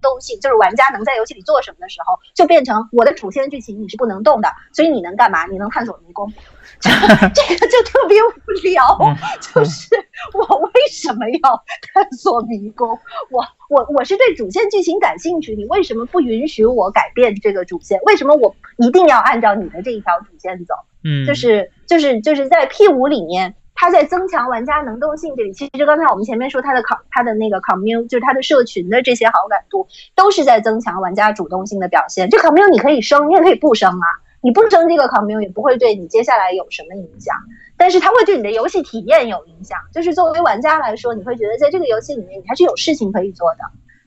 [0.01, 5.47] 动性，就是玩家能在游戏里做什么的时候，就变成我的主线剧情你是不能动的，所以你能干嘛？
[5.47, 6.33] 你能探索迷宫，
[6.81, 8.99] 这个就特别无聊。
[9.41, 9.89] 就是
[10.33, 12.89] 我为什么要探索迷宫？
[13.31, 18.01] 我我我是对主线剧情感兴趣，你为什么不允许我改变这个主线？
[18.03, 20.75] 为什么我一定要按照你的这一条主线走？
[21.03, 32.29] 嗯，就是就是就是在 P 五里面，它在增强玩家能动性这里，其实刚才我们前面说它的考它的那个 commune，就是它的社群的这些好感度，都是在增强玩家主动性的表现。
[32.29, 34.07] 这 commune 你可以升，你也可以不升啊，
[34.43, 37.35] 你不升这个 commune 也不会对你接下来有什么影响，
[37.79, 39.79] 但是它会对你的游戏体验有影响。
[39.95, 43.61] 就是作为玩家来说，你会觉得在这个游戏里面，你还是有事情可以做的，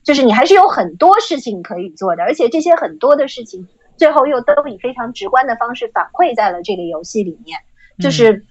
[0.04, 3.68] 就是你还是有很多事情可以做的，而且这些很多的事情。
[3.98, 7.60] 最后又都以非常直观的方式反馈在了这个游戏里面，
[8.00, 8.44] 就是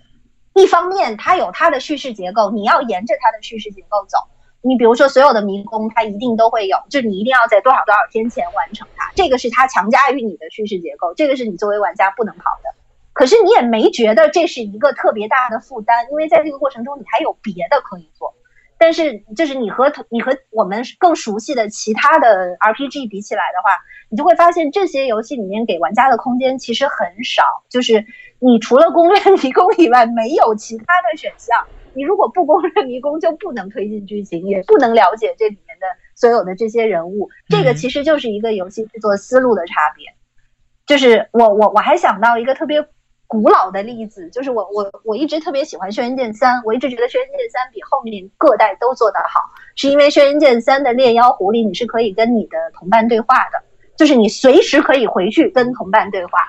[0.54, 4.18] 一方面它有它的叙事结构，你要沿着它的叙事结构走。
[4.64, 12.70] 你比如说所有的迷宫，它一定都会有，就你一定要在多少多少天前完成它，这个是它强加于你的叙事结构，这个是你作为玩家不能跑的。
[13.12, 18.34] 可是你也没觉得这是一个特别大的负担，因为在这个过程中你还有别的可以做。
[18.78, 23.70] 但是就是你和你和我们更熟悉的其他的 RPG 比起来的话，
[24.08, 28.04] 你就会发现这些游戏里面给玩家的空间其实很少，就是
[28.42, 31.64] 你除了攻略迷宫以外没有其他的选项。
[31.94, 37.28] 你如果不攻略迷宫，就不能推进剧情，也不能了解这里面的所有的这些人物。
[37.48, 40.07] 这个其实就是一个游戏制作思路的差别。
[40.87, 42.87] 就是我我我还想到一个特别。
[43.28, 49.40] 古老的例子就是我我我一直特别喜欢《轩辕剑三》，我一直觉得《轩辕剑三》比后面各代都做得好，
[49.74, 53.62] 是因为《轩辕剑三》的猎妖狐狸你是可以跟你的同伴对话的，
[53.96, 56.40] 就是你随时可以回去跟同伴对话。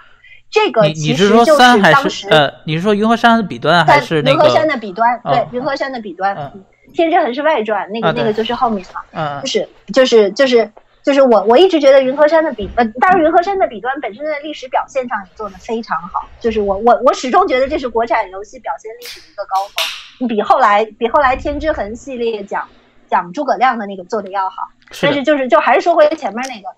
[0.54, 5.20] 这个其实就是当时呃，你是说云和山的笔端还是云和山的笔端？
[5.26, 6.54] 对，云和山的笔端，
[6.94, 10.72] 天之痕是外传，那个那个就是后面嘛，嗯，就是就是就是。
[11.04, 16.26] 就是我我一直觉得云和山的笔呃，当然云和山的笔端本身在历史表现上也做得非常好。
[16.40, 22.66] 就是我我我始终觉得这是国产游戏表现历史的一个高峰，比后来比后来天之痕系列讲
[23.10, 24.56] 讲诸葛亮的那个做的要好。
[25.02, 26.70] 但是就是就还是说回前面那个，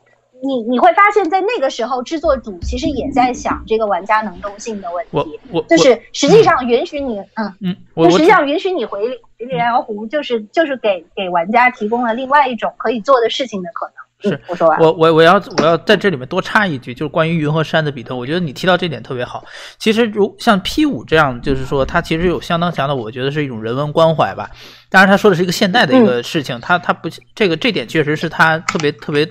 [0.44, 5.10] 你你会发现在那个时候制作组其实也在想这个玩家能动性的问题。
[5.12, 9.08] 我我就是实际上允许你嗯嗯，就实际上允许你回
[9.40, 13.96] 回炼妖湖，就是就是给给玩家提供了另外一种可以做的事情的可能。
[14.18, 14.80] 是，我说完。
[14.80, 19.44] 我我我要我要在这里面多插一句，就是关于云和山的比特，我觉得你提到这点特别好。
[19.78, 24.50] 其实如像 P 五这样，就是说它其实有相当强的，我觉得是一种人文关怀吧。
[24.90, 29.30] 当然，他说的是一个现代的一个事情，他他不这个这点确实是他特别特别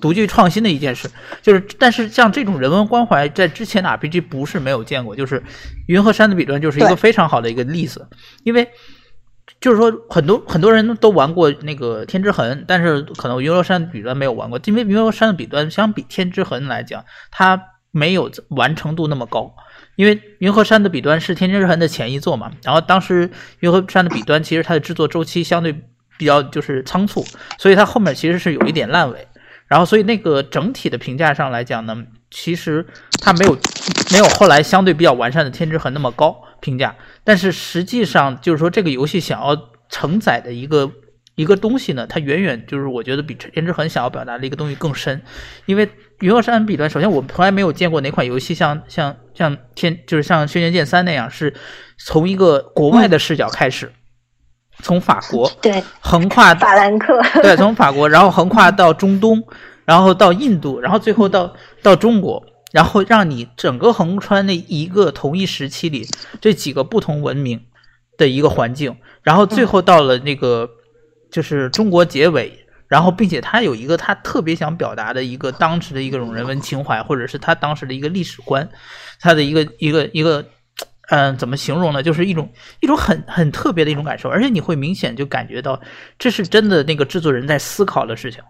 [0.00, 1.08] 独具创新的一件事。
[1.42, 5.42] 就是但是像这种人文关怀，在之前的 RPG 不是没有见过，就是
[5.86, 8.08] 云和山的笔端就是一个非常好的一个例子，
[8.44, 8.68] 因为。
[9.60, 19.54] 就是说，很多很多人都玩过那个天之痕，但是可能云和山的笔端没有玩过，因为云和山的笔端相比天之痕来讲，它没有完成度那么高。
[19.96, 25.74] 因为云和山的笔端是天之痕的前一作嘛，然后当时云和山的笔端其实它的制作周期相对
[26.16, 27.26] 比较就是仓促，
[27.58, 29.26] 所以它后面其实是有一点烂尾。
[29.70, 31.96] 然后所以那个整体的评价上来讲呢，
[32.28, 32.84] 其实
[33.22, 33.56] 它没有
[34.10, 36.96] 没有后来相对比较完善的天之痕那么高评价。
[37.22, 39.56] 但是实际上，就是说这个游戏想要
[39.88, 40.90] 承载的一个
[41.36, 45.22] 一个东西呢，它远远就是我觉得比天之痕想要表达的一个东西更深。
[45.66, 51.54] 因为云和山笔端，首先我从来没有见过哪款游戏像像像天，就是像轩辕剑三那样，是
[51.96, 53.92] 从一个国外的视角开始，
[54.82, 59.42] 从法国对横跨法兰克 对，从法国然后横跨到中东，
[59.84, 62.44] 然后到印度，然后最后到到中国。
[62.72, 66.06] 然后让你整个横穿那一个同一时期里
[66.40, 67.60] 这几个不同文明
[68.16, 70.70] 的一个环境，然后最后到了那个
[71.32, 78.68] 就是中国结尾，然后并且他有一个他特别想表达的一个当时的一个种人文情怀，或者是他当时的一个历史观，
[79.18, 80.44] 他的一个一个一个
[81.10, 82.02] 嗯怎么形容呢？
[82.02, 85.80] 就是一种一种很很特别的一种感受，而且你会明显就感觉到
[86.18, 88.42] 这是真的那个制作人在思考的事情。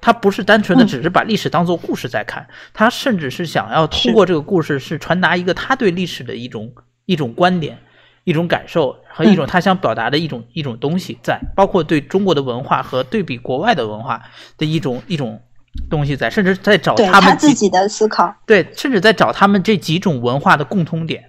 [0.00, 6.72] 他不是单纯的只是把历史当做故事在看，他甚至是想要通过这个故事是传达一个他对历史的一种
[7.06, 7.76] 一种观点、
[8.22, 14.22] 一种感受和一种他想表达的一种一种东西在，包括对中国的文化和对比国外的文化
[14.56, 15.42] 的一种一种
[15.90, 21.24] 东西在，甚至在找他们自己的思考，对，甚至在找他们这几种文化的共通点，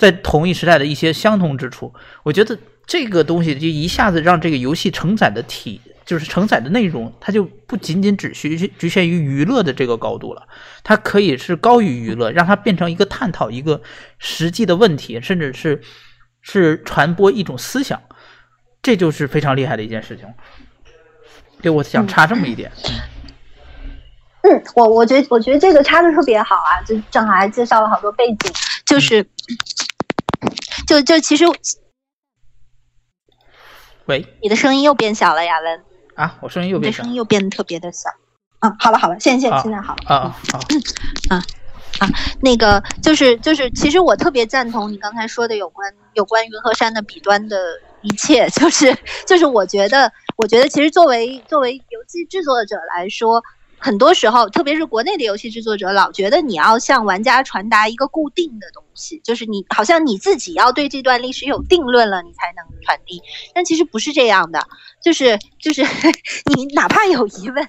[0.00, 1.94] 在同一时代的一些相同之处。
[2.24, 5.80] 我觉得这个东西就一下子让这个游戏承载的体。
[6.06, 10.42] 就是承载的内容，它就不仅仅只需局限于娱乐的这个高度了，
[10.82, 13.80] 它可以是高于娱乐，让它变成一个探讨一个
[14.18, 15.80] 实际的问题，甚至是
[16.40, 18.02] 是传播一种思想，
[18.82, 20.26] 这就是非常厉害的一件事情。
[21.62, 22.72] 对，我想插这么一点。
[22.88, 22.90] 嗯，
[24.74, 28.52] 我我觉得我觉得这个插的特别好啊，就正好还介绍了好多背景，
[28.86, 29.24] 就是
[30.86, 31.44] 就就其实，
[34.06, 35.84] 喂，你的声音又变小了，亚文。
[36.14, 38.08] 啊，我声音又变小，声音又变得特别的小。
[38.60, 40.02] 啊，好了好了，现现现在好了。
[40.06, 40.14] 啊
[40.52, 40.60] 啊
[41.30, 41.36] 啊
[42.00, 42.08] 啊！
[42.40, 53.44] 那个就是就是，其实我特别赞同你刚才说的有关有关云和山的彼端的一切，就是就是，我觉得我觉得其实作为作为游戏制作者来说。
[53.80, 63.22] 很多时候，特别是国内的游戏制作者，老觉得你要向玩家传达一个固定的东西，就是你好像你自己要对这段历史有定论了，你才能传递。
[63.54, 64.60] 但其实不是这样的，
[65.02, 65.82] 就是就是
[66.54, 67.68] 你哪怕有疑问，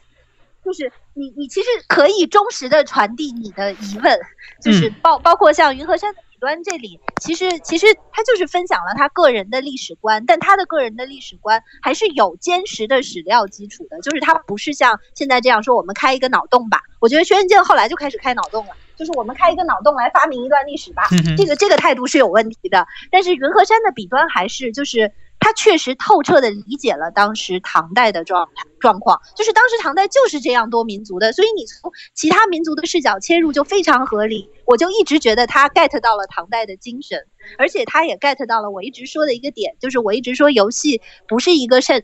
[0.66, 4.20] 就是你你其实可以忠实的传递你的疑问，
[4.62, 6.14] 就是包包括像云和山。
[6.42, 16.82] 端这里其实其实他就是分享了他个人的历史观，但他的个人的历史观还是有坚实的史料基础的，就是他不是像现在这样说我们开一个脑洞吧。
[17.00, 18.72] 我觉得轩辕剑后来就开始开脑洞了。
[18.98, 21.08] 就是我们开一个脑洞来发明一段历史吧。
[21.36, 22.86] 这个这个态度是有问题的。
[23.10, 25.12] 但是云和山的笔端还是就是
[25.42, 28.48] 他确实透彻的理解了当时唐代的状
[28.80, 34.48] 状况，就是当时唐代就是这样多民族的，所以你从其他民族的视角切入就非常合理。
[34.66, 37.28] 我就一直觉得他 get 到了唐代的精神，
[37.58, 42.04] 而且他也 get 到了我一直说的一个点，就是我一直说游戏不是一个擅，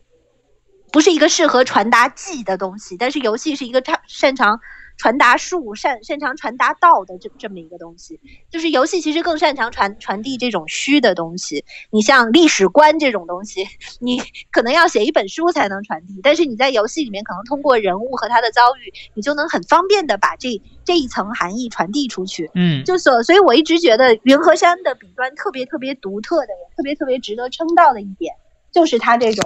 [0.92, 4.60] 不是一个适合传达技的东西，但是游戏是一个擅擅长
[4.98, 8.20] 传达术、擅擅长传达道的这这么一个东西。
[8.50, 11.64] 就是游戏其实更擅长传传递这种虚的东西。
[11.92, 13.66] 你像历史观这种东西，
[14.00, 14.22] 你
[14.52, 22.50] 可能要写一本书才能传递，但是你在游戏里面可能通过人物和他的遭遇，你就能很方便的把这这一层含义传递出去。
[22.56, 28.34] 嗯就所所以，我一直觉得云和山的笔端特别特别独特的，也特别特别值得称道的一点，
[28.72, 29.46] 就是他这种，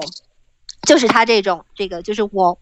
[0.88, 2.58] 就是他这种这个，就是我，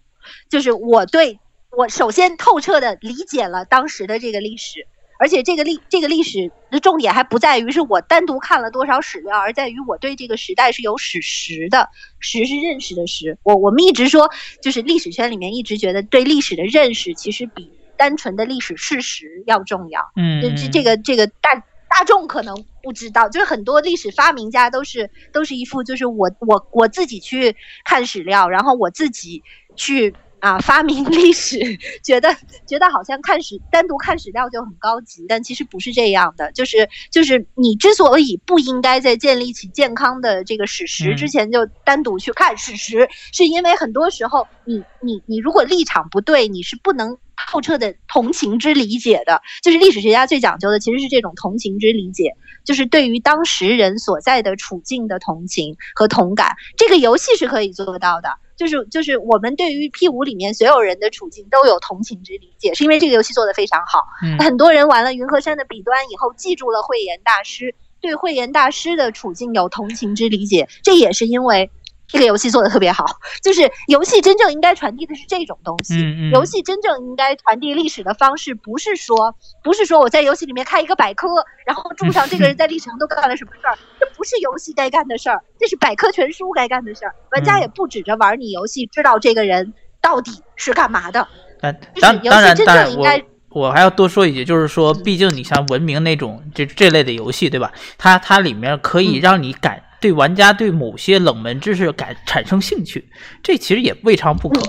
[0.49, 1.39] 就是我对
[1.71, 4.85] 我首先透彻的理解了当时的这个历史，
[5.19, 11.89] 而且这个历这个历史的重点还不在于是我单独看了多少史料，而在于我对这个时代是有史实的，
[12.19, 13.37] 实是认识的实。
[13.43, 14.29] 我我们一直说，
[14.61, 20.11] 就是历史圈里面一直觉得对历史的认识其实比单纯的历史事实要重要。
[20.15, 21.53] 嗯，这这这个这个大
[21.89, 27.55] 大众可能不知道，就是很多历史发明家都是都是一副就是我我我自己去
[27.85, 29.43] 看史料，然后我自己
[29.75, 31.59] 去啊发明历史，
[32.03, 32.35] 觉得
[32.65, 36.51] 觉得好像看史单独看史料就很高级，但其实不是这样的。
[36.51, 47.17] 就是就是你之所以不应该在建立起健康的这个史实之前就单独去看史实，是因为很多时候你你你如果立场不对，你是不能。
[47.49, 52.35] 透彻的同情之理解的，就是历史学家最讲究的，其实是这种同情之理解，
[52.65, 56.57] 就是对于当时人所在的处境的同情和同感。
[56.75, 64.03] 这个游戏是可以做到的，就是就是我们对于 P 五里面所有人的处境都有同情之理解，是因为这个游戏做的非常好。
[64.21, 71.71] 嗯很多人玩了云和山的笔端以后，记住了慧眼大师，对慧眼大师的处境有同情之理解，这也是因为。
[72.09, 73.05] 这个游戏做的特别好，
[73.41, 75.95] 就是游戏真正应该传递的是这种东西。
[75.95, 81.27] 嗯嗯游戏真正应该传递历史的方式，不是说，不是说我在游戏里面开一个百科，
[81.65, 87.13] 然后注上这个人在历史上都干了什么事儿，这不是游戏该干的事儿，这是百科全书该干的事儿。
[87.31, 91.27] 玩家嗯也不指着玩你游戏知道这个人到底是干嘛的。
[91.61, 93.25] 但就是当当游戏真然当然我正应该。
[93.51, 97.71] 我还要多说一句，就是说，嗯毕竟你像文明那种这这类的游戏，对吧？
[97.97, 103.09] 它它里面可以嗯让你感对玩家对某些冷门知识感产生兴趣，
[103.43, 104.61] 这其实也未尝不可。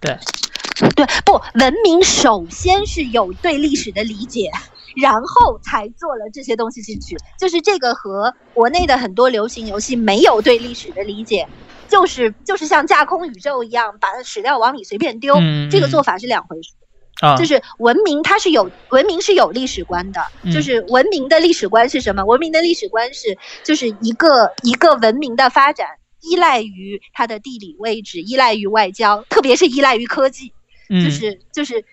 [0.00, 0.16] 对，
[0.96, 4.50] 对，不，文明首先是有对历史的理解，
[4.96, 7.16] 然后才做了这些东西进去。
[7.38, 11.46] 就是这个和国内的很多流行游戏没有对历史的理解，
[11.88, 15.36] 就是就是像架空宇宙一样，把史料往里随便丢，
[15.70, 16.72] 这个做法是两回事。
[17.20, 22.24] 啊，就是文明，它是有文明是有历史观的，嗯就是文明的历史观是什么？
[22.24, 25.86] 文明的历史观是就是一个一个文明的发展
[26.22, 30.52] 依赖于它的地理位置，依赖于外交，特别是依赖于科技。
[30.88, 31.84] 嗯就是就是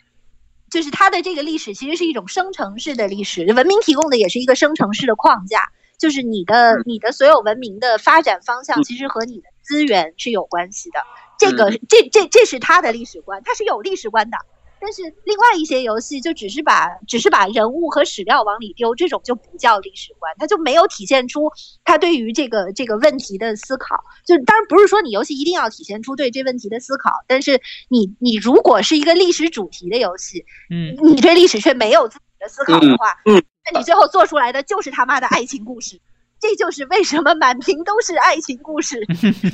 [0.72, 11.00] 就是它的这个历史其实是一种生成式的历史，文明提供的也是一个生成式的框架，就是你的你的所有文明的发展方向其实和你的资源是有关系的，
[11.38, 14.38] 这个这这这是它的历史观，它是有历史观的。
[14.80, 21.52] 但是另外一些游戏就只是把只是把人物和史料往里丢，这种就不叫历史观，它就没有体现出
[21.84, 23.96] 他对于这个这个问题的思考。
[24.26, 36.00] 就当然不是说你游戏一定要体现出对这问题的思考，但是你你如果是一个历史主题的游戏，嗯你对历史却没有自己的思考的话，嗯嗯那你最后做出来的就是他妈的爱情故事。
[36.40, 39.04] 这就是为什么满屏都是爱情故事，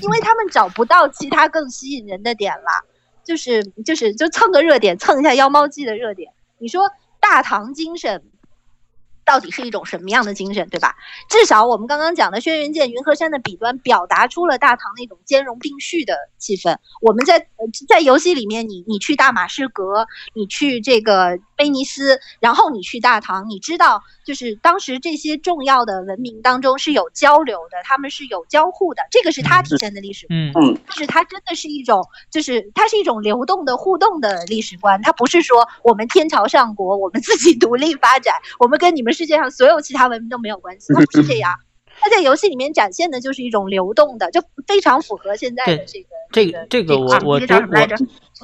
[0.01, 2.92] 因为他们找不到其他更吸引人的点了。
[3.23, 6.31] 就是就是就蹭个热点，蹭一下妖猫记的热点。
[6.57, 8.23] 你说大唐精神
[9.25, 10.95] 到底是一种什么样的精神，对吧？
[11.29, 16.75] 至少我们刚刚讲的轩辕剑、云和山的笔端表达出了大唐那种兼容并蓄的气氛。
[17.01, 30.27] 我们在呃在游戏里面，你你去大马士革，你去这个威尼斯，然后你去大唐，你知道，就是当时这些重要的文明当中是有交流的，他们是有交互的，这个是它体现的历史。
[30.29, 30.51] 嗯
[30.87, 35.01] 就是它真的是一种，就是它是一种流动的、互动的历史观。
[35.01, 41.53] 它不是说我们天朝上国，我们自己独立发展，我们跟你们世界上所有其他文明都没有关系， 它不是这样。
[41.99, 47.95] 它在游戏里面展现的就是一种流动的，就非常符合现在的这个这个这个我啊我这个叫什么来着？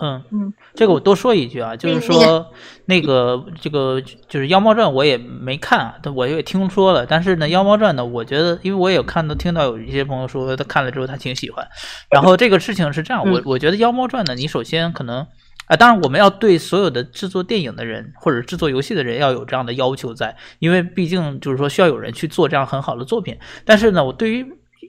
[0.01, 2.45] 嗯嗯，这个我多说一句啊，就是说
[2.85, 7.05] 那个这个就是《妖猫传》，我也没看啊，但我也听说了。
[7.05, 11.67] 但是呢，《妖猫传》呢，我觉得，因为我也有看到听到有一些朋友说他看了之后他挺喜欢。
[12.11, 15.25] 然后这个事情是这样，我嗯我觉得《妖猫传》呢，你首先可能
[15.69, 23.37] 啊，当然我们要对所有的制作电影的人或者制作游戏的人要有这样的要求在，因为毕竟就是说需要有人去做这样很好的作品。
[23.63, 24.43] 但是呢，我对于《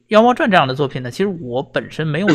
[0.08, 2.26] 妖猫传》这样的作品呢，其实我本身没有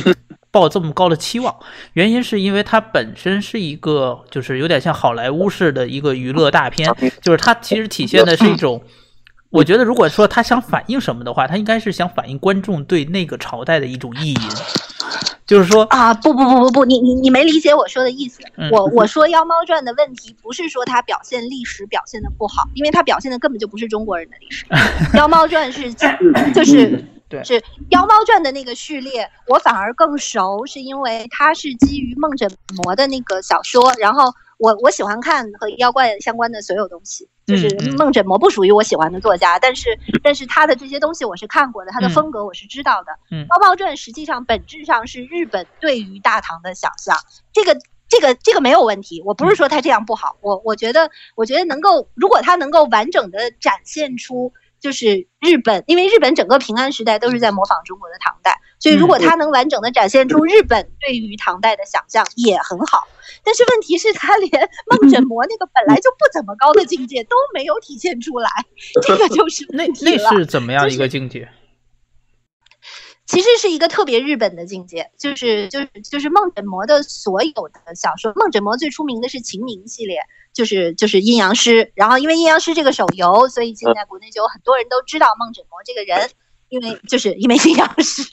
[0.52, 1.56] 抱这么高的期望，
[1.93, 6.89] 原因是因为它本身是一个就是有点像好莱坞式的一个娱乐大片，
[7.22, 8.84] 就是它其实体现的是一种。
[9.52, 14.41] 我觉得，如果说他想反映什么的话，他应该是想反映观众对那个朝代的一种意淫，
[15.46, 18.41] 就是说啊，不不不不不，你你你没理解我说的意思。
[18.72, 24.66] 我我说《妖猫传》的问题不是说它表现历史表现的不好，因为它表现的根本就不是中国人的历史。
[25.18, 25.93] 《妖猫传 》是
[26.54, 32.52] 就是对是《妖猫传》的那个序列，我反而更熟，是因为它是基于梦枕
[32.84, 34.34] 魔的那个小说，然后。
[34.58, 39.89] 我我喜欢看和妖怪相关的所有东西，就是梦枕魔不属于我喜欢的作家，但是
[40.24, 43.12] 但是他的这些东西我是看过的，他的风格我是知道的。
[43.32, 47.18] 《嗯猫猫传》实际上本质上是日本对于大唐的想象，
[47.53, 47.78] 这个
[48.08, 49.22] 这个这个没有问题。
[49.26, 54.53] 我不是说他这样不好，我我觉得我觉得能够，如果他能够完整的展现出。
[54.82, 63.07] 就是日本，因为日本整个平安时代都是在模仿中国的唐代，所以如果他能完整的展现出日本对于唐代的想象也很好。
[63.43, 68.49] 但是问题是，他连梦枕魔那个本来就不怎么高的境界都没有体现出来，
[69.01, 71.49] 这个就是 那那是怎么样一个境界？
[73.26, 80.19] 其实是一个特别日本的境界，就是就是就是梦枕魔的所有的小说，梦枕魔最出名的是秦明系列。
[80.55, 86.30] 就是就是阴阳师，然后因为阴阳师这个手游，所以现在国内就有很多人都知道梦枕魔这个人，
[86.70, 88.24] 因为就是因为阴阳师，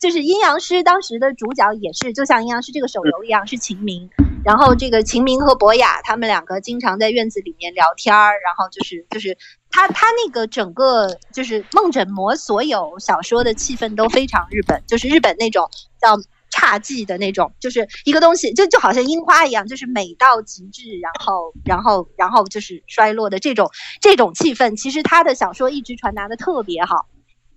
[0.00, 4.08] 就是阴阳师当时的主角也是就像阴阳师这个手游一样是秦明，
[4.44, 9.36] 然后这个秦明和博雅他们两个经常在院子里面聊天儿，然后就是就是
[9.70, 15.68] 他他那个整个就是梦枕魔所有小说的气氛都非常日本，就是日本那种
[16.00, 16.16] 叫。
[16.52, 23.70] 侘寂的那种，就是一个东西，就就好像樱花一样，就是美到极致，然后，然后，然后就是衰落的这种
[24.00, 24.76] 这种气氛。
[24.76, 27.06] 其实他的小说一直传达的特别好，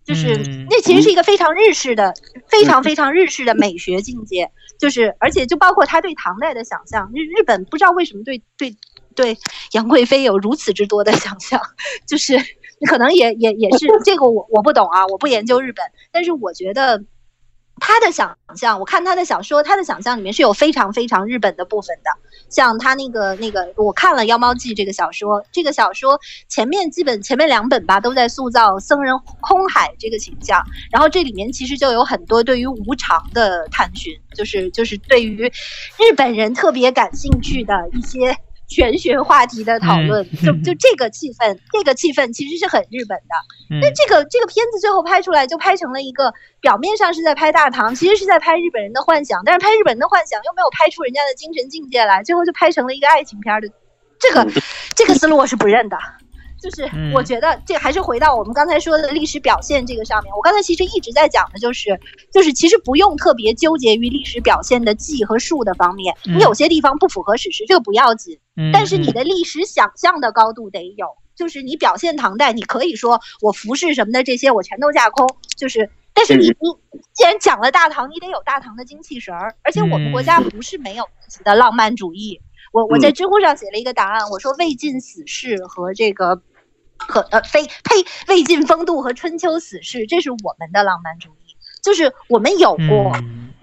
[0.06, 0.38] 就是
[0.70, 2.14] 那其实是一个非常日式的、
[2.48, 4.52] 非常非常日式的美学境界。
[4.80, 8.76] 就是而且就包括他对唐代的想象，日日本不知道为什么对对
[9.16, 9.38] 对
[9.72, 11.62] 杨贵妃有如此之多的想象，
[12.06, 12.38] 就是
[12.88, 17.04] 可能也也也是这个我我不懂啊，我不研究日本，但是我觉得。
[17.86, 22.10] 他的想象，我看他的小说，他的想象里面是有非常非常日本的部分的。
[22.50, 26.18] 像他那个那个，我看了《妖猫记》这个小说，这个小说
[26.48, 30.64] 前面基本前面两本吧，都在塑造僧人空海这个形象。
[30.94, 35.52] 然后这里面其实就有很多对于无常的探寻，就是就是对于
[35.98, 38.38] 日本人特别感兴趣的一些。
[38.74, 43.80] 玄学话题的讨论，就就 这个气氛，这个气氛其实是很日本的。
[43.82, 49.44] 那这个这个片子最后拍出来，就拍成了一个表面上是在拍大唐，其实是在拍日本人的幻想。
[49.46, 53.70] 但是拍日本人的幻想又没有拍出人家的精神境界来，最后就拍成了一个爱情片的。
[54.20, 54.48] 这个
[54.96, 55.98] 这个思路我是不认的。
[56.64, 60.34] 就是我觉得这还是回到我们刚才说的历史表现这个上面。
[60.34, 62.00] 我刚才其实一直在讲的就是，
[62.32, 66.16] 就是其实不用特别纠结于历史表现的记和数的方面。
[66.24, 68.40] 你有些地方不符合史实，这个不要紧。
[68.72, 71.08] 但是你的历史想象的高度得有。
[71.36, 75.28] 就是你表现唐代，你可以说我服饰什么的这些我全都架空。
[75.58, 76.54] 就是，但是你你
[77.12, 79.54] 既然讲了大唐，你得有大唐的精气神儿。
[79.64, 82.40] 而且我们国家不是没有自己的浪漫主义。
[82.72, 86.42] 我我在知乎上写了一个答案，我说魏晋死士和这个。
[86.98, 93.12] 和呃非呸魏晋风度和春秋死士，这是我们的浪漫主义，就是我们有过，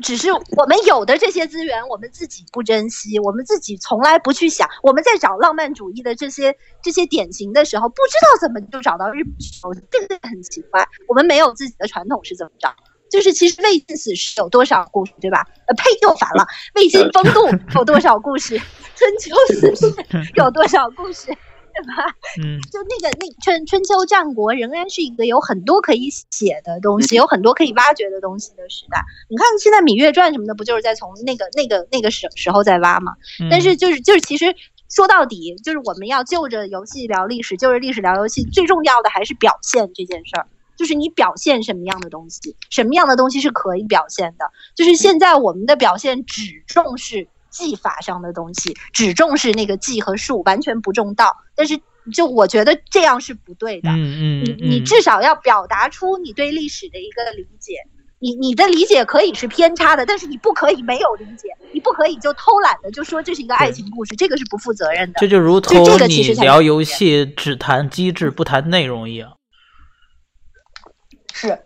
[0.02, 4.68] 只是我们有的这些资源，我们自己不珍惜，我们自己从来不去想。
[4.82, 10.86] 我们在找浪漫主义的这些这些典型的时候，不知道怎么就找到日本，这个很奇怪。
[11.06, 12.74] 我们没有自己的传统是怎么着？
[13.10, 15.44] 就是其实魏晋死士有多少故事，对吧？
[15.66, 16.46] 呃呸，又反了。
[16.76, 18.56] 魏晋风度有多少故事？
[18.94, 19.92] 春秋死士
[20.34, 21.36] 有多少故事？
[21.82, 22.14] 对吧？
[22.42, 29.02] 嗯，就那个那春春秋战国仍然是一个有很多可以写的东西，有很多可以挖掘的东西的时代。
[29.28, 33.14] 你看现在《芈月传》什么的，不就是在从那个那个那个时时候在挖吗？
[33.50, 34.54] 但是就是就是其实
[34.88, 40.46] 说到底，就是我们要就着游戏聊历史，就着历史聊游戏，最重要的还是表现这件事儿。
[40.76, 44.50] 就是你表现什么样的东西，什么样的东西是可以表现的。
[44.74, 47.28] 就是现在我们的表现只重视。
[47.50, 51.36] 技法上的东西只重视那个技和术，完全不重道。
[51.54, 51.78] 但是，
[52.14, 53.90] 就我觉得这样是不对的。
[53.90, 57.74] 嗯嗯，你你至少要表达出你对历史的一个理解。
[58.22, 61.48] 你你的理解可以是偏差的，但是你不可以没有理解。
[61.72, 65.18] 你不可以就偷懒的就说这是一个爱情故事，这个是不负责任的。
[65.18, 69.38] 这就如同你聊游戏只谈机制不谈内容一样。
[71.32, 71.58] 是。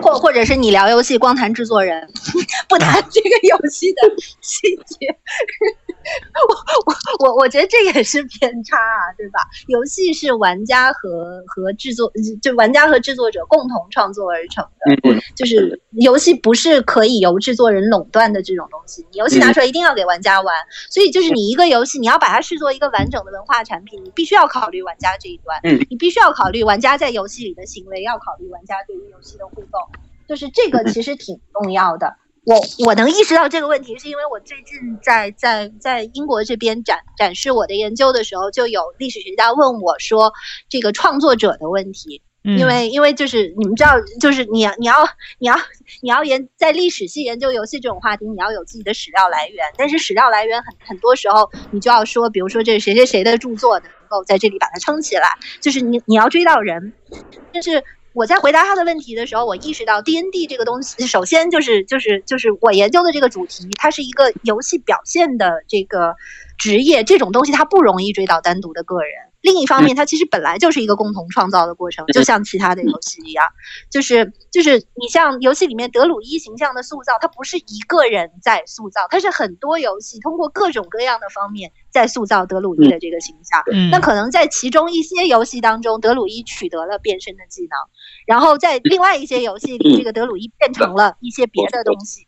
[0.00, 2.08] 或或者是你聊游戏光谈制作人，
[2.68, 4.00] 不谈 这个游戏的
[4.40, 5.16] 细节，
[6.48, 6.54] 我
[6.86, 9.40] 我我我觉得这也是偏差啊，对吧？
[9.66, 14.96] 游戏是玩家和和制作，就玩家和制作者共同创作而成的，
[15.36, 19.06] 就是游戏不是可以由制作人垄断的这种东西。
[19.10, 20.54] 你游戏拿出来一定要给玩家玩，
[20.90, 29.80] 所以就是你一个游戏，你要把它视作一个完整的文化产品，你必须要考虑玩家这一端，你必须要考虑玩家在游戏里的行为，要考虑玩家对于游戏的互动，
[30.28, 32.16] 就是这个其实挺重要的。
[32.48, 40.32] 我我能意识到这个问题，是因为我最近在在在英国这边展展示我的研究的时候，就有历史学家问我说
[40.70, 44.94] 这个创作者的问题，因为因为就是你们知道，就是你你要
[45.38, 45.54] 你要
[46.00, 56.94] 你要研在历史系研究游戏这种话题，你要有自己的史料来源，但是史料来源很很多时候你就要说，比如说这是谁谁谁的著作能够在这里把它撑起来，就是你你要追到人，
[57.52, 57.84] 但是。
[58.12, 66.16] 我在回答他的问题的时候，我意识到 D N D 这个东西，首先就是就是就是我研究的这个主题，它是一个游戏表现的这个
[66.56, 69.27] 职业，这种东西它不容易追到单独的个人。
[69.40, 73.46] 另一方面，它其实本来就是一个共同创造的过程，就像其他的游戏一样，
[73.88, 83.62] 就是就是你像游戏里面德鲁伊形象的塑造，它不是一个人在塑造，它是很多游戏通过各种各样的方面在塑造德鲁伊的这个形象。
[83.90, 87.78] 那可能在其中一些游戏当中，德鲁伊取得了变身的技能，
[88.26, 92.26] 然后在另外一些游戏里，这个德鲁伊变成了一些别的东西。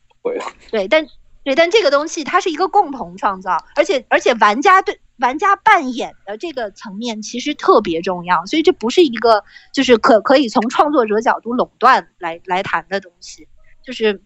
[0.70, 1.04] 对，但
[1.42, 5.00] 对，但这个东西它是一个共同创造，而且而且玩家对。
[5.20, 13.46] 玩家扮演的这个层面其实特别重要，所以这不是一个就是可可以从创作者角度垄断来来谈的东西，
[13.84, 14.22] 就是。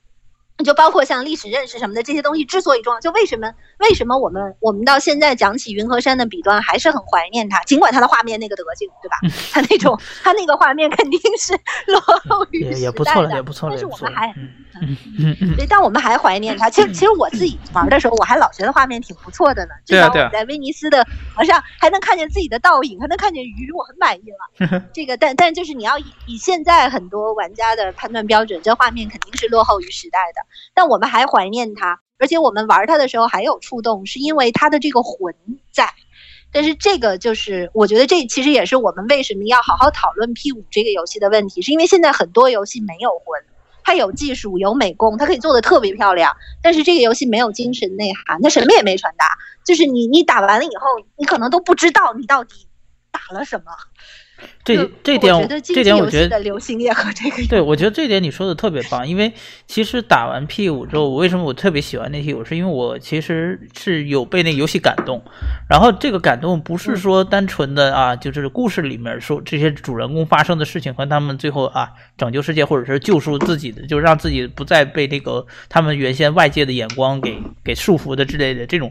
[0.64, 9.16] 就包括像历史认识什么的这些东西之所以重要，就为什么为什么我们我们到现在讲起云和山的笔端还是很怀念它，尽管它的画面那个德行，对吧？
[9.50, 11.52] 它那种它那个画面肯定是
[11.88, 13.74] 落后于时代的，也不错了，也不错了。
[13.74, 14.32] 但是我们还，
[15.56, 16.68] 对，但我们还怀念它。
[16.68, 19.72] 其实其实我自己玩的时候，我还老觉得画面挺不错的呢。
[19.84, 24.82] 至少我在威尼斯的河上还能看见自己的倒影，还能看见鱼，我很满意了。
[24.92, 30.42] 这个，但但就是你要以以现在很多玩家的判断标准，这画面肯定是落后于时代的。
[30.74, 35.34] 但我们还怀念它，而且我们玩它的时候还有触动，是因为它的这个魂
[35.72, 35.92] 在。
[36.52, 43.42] 但是这个就是，我觉得这其实也是我们为什么要好好讨论 P 五这个游戏的问题，是因为现在很多游戏没有魂，
[43.84, 49.26] 他有技术有美工，他可以做的特别漂亮，但是这个游戏没有精神内涵，他什么也没传达，
[49.64, 52.66] 就是你你打完了以后，你可能都不知道你到底
[53.12, 53.66] 打了什么。
[54.64, 59.06] 这这点，这点我觉得流行也和这个对，我觉得这点你说的特别棒。
[59.06, 59.32] 因为
[59.66, 65.22] 其实打完 P 五之后，我为什么我特别喜欢那 P 五，是因为我其实是有被那游戏感动。
[65.68, 78.90] 然后这个感动不是说单纯的啊，就是故事里面说这些主人公发生的事情和他们最后啊拯救世界或者是救赎自己的，就让自己不再被那个他们原先外界的眼光给给束缚的之类的这种。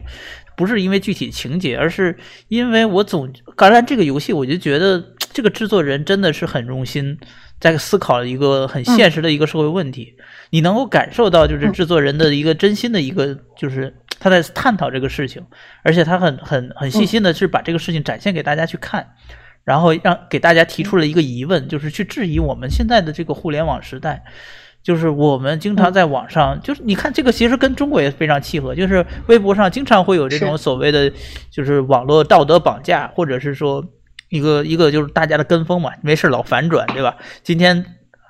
[0.56, 7.18] 不是因为具体情节，而是因为我总刚才这个游戏，我就觉得这个制作人真的是很用心，
[7.60, 10.14] 在思考一个很现实的一个社会问题。
[10.50, 15.44] 你能够感受到，就是制作人的一个真心的一个，就是他在探讨这个事情，
[15.82, 19.06] 而且他很很很细心的是把这个事情展现给大家去看，
[19.64, 24.22] 然后让给大家提出了一个疑问，就是去质疑我们现在的这个互联网时代。
[24.84, 31.10] 就是我们经常在网上，就是你看这个其实跟中国也非常契合，就是微博上经常会有这种所谓的，
[31.50, 33.82] 就是网络道德绑架，或者是说
[34.34, 37.16] 一个一个就是大家的跟风嘛，没事老反转，对吧？
[37.42, 37.84] 今天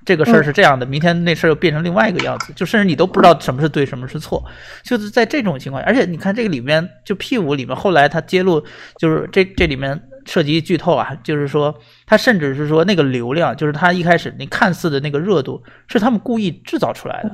[0.05, 4.45] 这个事儿是这样的，明天那事儿又变成另外一个样子，就甚至你都不知道什么是对，什么是错。
[4.83, 8.63] 就是在这种情况，而且你看这个里面，就 P 五里面后来他揭露，
[8.99, 10.01] 就是这这里面。
[10.27, 17.31] 涉及剧透啊，就是说，他甚至是说那个流量，就是他一开始那看似的那个热度，是他们故意制造出来的，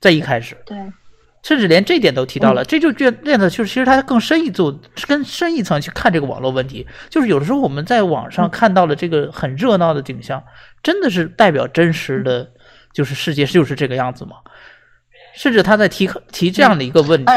[0.00, 0.78] 在一开始，对，
[1.44, 10.42] 甚至连这点都提到了，这就变变得就是其实它更深一层，更深一层去看这个网络问题，就是有的时候我们在网上看到了这个很热闹的景象，
[10.82, 12.50] 真的是代表真实的，
[12.94, 14.36] 就是世界就是这个样子吗？
[15.34, 17.32] 甚至他在提提这样的一个问题。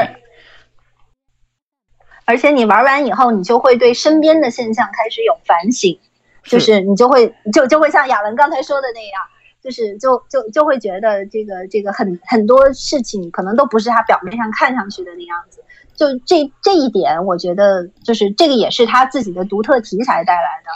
[2.23, 5.99] 而且你玩完以后，你就会对身边的现象开始有反省，
[6.43, 9.21] 就是你就会就就会像亚文刚才说的那样，
[9.67, 15.61] 就是就就就会觉得这个这个很很多事情可能都不是他表面上看上去的那样子。
[15.93, 20.69] 就这这一点，我觉得就是这个也是他自己的独特题材带来的，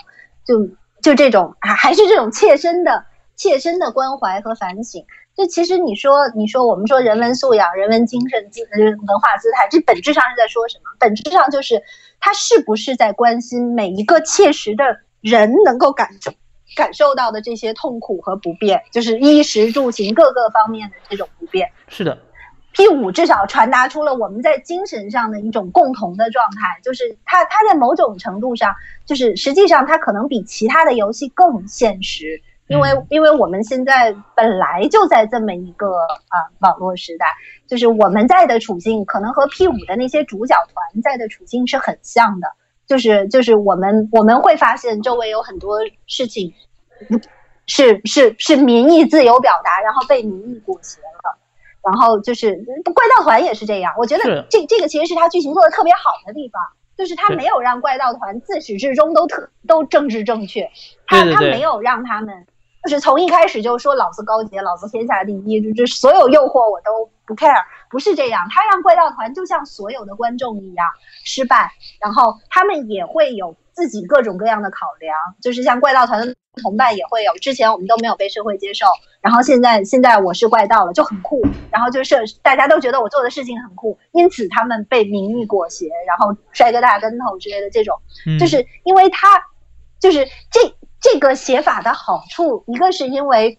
[0.45, 3.05] 就就这种还还是这种切身的
[3.37, 5.05] 切身的关怀和反省。
[5.37, 10.91] 就其实你说，你说我们说人文素养、人文精神、姿文化姿态，这本质上是在说什么？
[10.99, 11.81] 本质上就是
[12.19, 14.83] 他是不是在关心每一个切实的
[15.21, 16.33] 人能够感受
[16.75, 21.69] 感受到的这些痛苦和不便，就是衣食住行各个方面的这种不便。
[21.87, 22.17] 是的
[22.73, 28.73] ，P 五至少传达出了我们在精神上的一种共同的状态，就是它它在某种程度上，
[29.05, 35.87] 就是实际上它可能比其他的游戏更现实，因为因为我们现在本来就在这么一个
[36.29, 37.25] 啊网络时代，
[37.67, 42.47] 就是我们在的处境可能和 P 五的那些主角团在的处境是很像的，
[42.87, 46.53] 就是就是我们我们会发现周围有很多事情，
[47.65, 51.37] 是是是民意自由表达，然后被民意裹挟了。
[51.83, 52.53] 然后就是
[52.93, 56.61] 怪盗团也是这样，我觉得这这个其实是他剧情做的特别好的地方，
[56.95, 60.69] 就是他没有让怪盗团自始至终都特都政治正确，
[61.07, 62.45] 他他没有让他们
[62.83, 70.87] 就是从一开始就说老子高洁，老子天下第一，就就所有诱惑我都不 care，不是这样，他让怪盗团就像所有的观众一样
[71.23, 78.85] 失败，然后他们也会有自己各种各样的考量，就是像怪盗团的同伴也会有，之前我们都没有被社会接受。
[79.21, 81.41] 然后现在现在我是怪盗了，就很酷。
[81.71, 87.95] 然后就是大家都觉得我做的事情很酷，因此他们被名誉裹挟，然后摔个大跟头之类的这种，
[88.39, 89.27] 就是因为他
[89.99, 90.59] 就是这
[90.99, 93.57] 这个写法的好处，一个是因为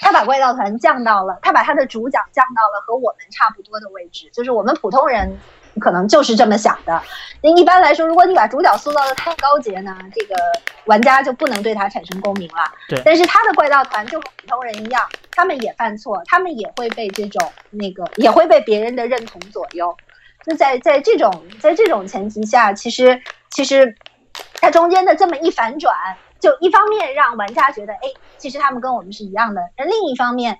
[0.00, 5.38] 他把怪盗团降到了，他把他的主角降到了和我们差不多的位置，就是我们普通人。
[5.80, 7.00] 可能就是这么想的。
[7.40, 10.34] 那一般来说，如果你把主角塑造的太高洁呢，这个
[10.86, 12.64] 玩家就不能对他产生共鸣了。
[12.88, 13.00] 对。
[13.04, 19.96] 但是他的怪盗团就和普通人一样，他们也犯错，他们也会被这种那个，也会被别人的认同左右。
[20.44, 23.94] 就在在这种在这种前提下，其实其实
[24.54, 25.94] 它中间的这么一反转，
[26.40, 28.00] 就一方面让玩家觉得，哎，
[28.38, 30.58] 其实他们跟我们是一样的；而另一方面。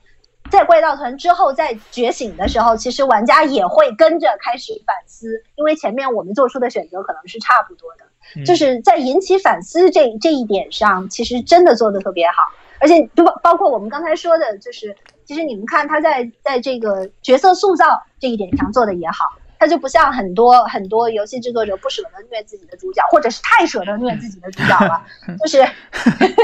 [0.51, 12.35] 在怪盗团之后在觉醒的时候，其实玩家也会跟着开始反思，因为前面我们做出的选择可能是差不多的，就是在引起反思这这一点上，其实真的做的特别好。
[12.81, 19.27] 而且包包括我们刚才说的，就是其实你们看他在在这个角色塑造这一点上做的也好，
[19.61, 25.05] 他就不像很多很多游戏制作者不舍得虐自己的主角，或者是太舍得虐自己的主角了，
[25.39, 25.63] 就是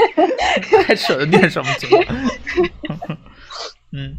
[0.85, 1.97] 太舍得虐什么主角。
[3.91, 4.13] 嗯，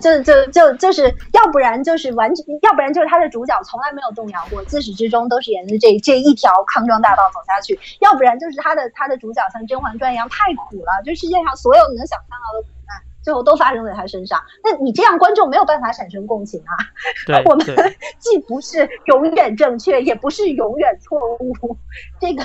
[0.00, 12.79] 就就就就是要不然就是完全，要不然就是他的主角从来没有动摇过，自始至终都是沿着这这一条康庄大道走下去；要不然就是他的他的主角像《甄嬛传》一样太苦了，就世界上所有你能想象到的苦难，
[13.22, 14.40] 最后都发生在他身上。
[14.64, 16.72] 那你这样观众没有办法产生共情啊！
[17.44, 17.66] 我们
[18.18, 21.76] 既不是永远正确，也不是永远错误，
[22.20, 22.44] 这个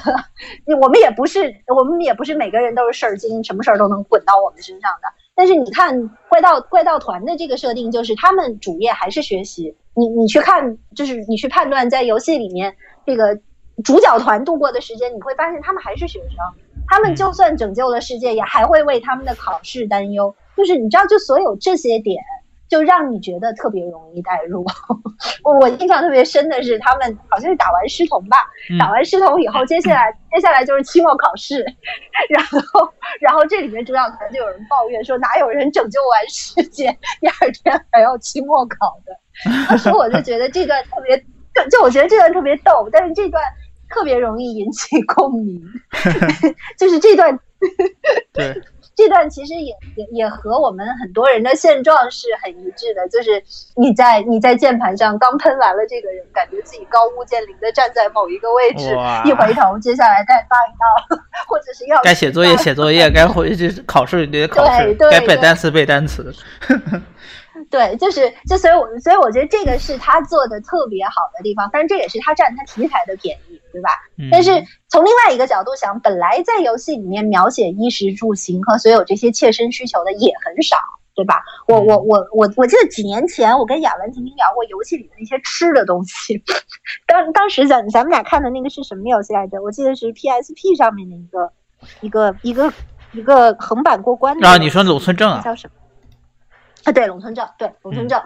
[0.82, 5.08] 我们也不是，我们也不是每个人都是事儿精，什么事儿都能滚到我们身上的。
[5.34, 9.76] 但是你看怪盗怪盗团的这个设定，就是他们主业还是学习。
[9.94, 13.38] 你你去看，就是你去判断在游戏里面这个
[13.84, 16.38] 主角团度过的时间，你会发现他们还是学生。
[16.88, 20.36] 他们就算拯救了世界，也还会为他们的考试担忧。
[20.56, 22.24] 就是你知道，就所有这些点。
[22.68, 24.66] 就让你觉得特别容易代入。
[25.46, 28.38] 我我印象特别深的是，他们好像是打完师同吧，
[28.80, 31.64] 打完师同以后，接下来接下来就是期末考试，
[32.28, 32.92] 然后
[33.22, 36.86] 然后这里面主讲团就有人抱怨说，哪有人拯救完世界，
[37.22, 39.16] 第二天还要期末考的？
[39.70, 41.16] 当时我就觉得这段特别，
[41.54, 43.44] 就就我觉得这段特别逗，但是这段
[43.90, 45.62] 特别容易引起共鸣
[46.80, 47.40] 就是这段，
[48.34, 48.60] 对。
[48.96, 53.44] 这段其实也也也和我们很多人的现状是很一致的，就是
[53.76, 61.18] 你在你在键盘上刚喷完了这个人，感觉自己高屋建瓴的站在某一个位置，一回头，接下来再发一道，
[61.48, 66.34] 或者是要该写作业写作业，该回去考试得考试，该背单词背单词。
[67.70, 73.90] 对，就是就所以，我所以我觉得这个是他做的特别好的地方，但是这也是他占他题材的便宜，对吧？
[74.32, 74.52] 但是
[74.90, 80.78] 从另外一个角度想，本来在游戏里面描写衣食住行和所有这些切身需求的也很少，
[81.16, 81.42] 对吧？
[81.68, 86.44] 我我我我我记得几年前我跟雅文曾经聊过游戏里的那些吃的东西，
[87.08, 89.62] 当当时咱咱们俩看的那个是什么游戏来着？
[89.62, 91.52] 我记得是 PSP 上面的一个
[92.02, 92.74] 一个一个
[93.14, 94.48] 一个横版过关的。
[94.48, 95.42] 啊，你说《鲁村正》啊？
[95.42, 95.74] 叫什么？
[96.86, 98.22] 啊，对，龙村镇，对，龙村镇，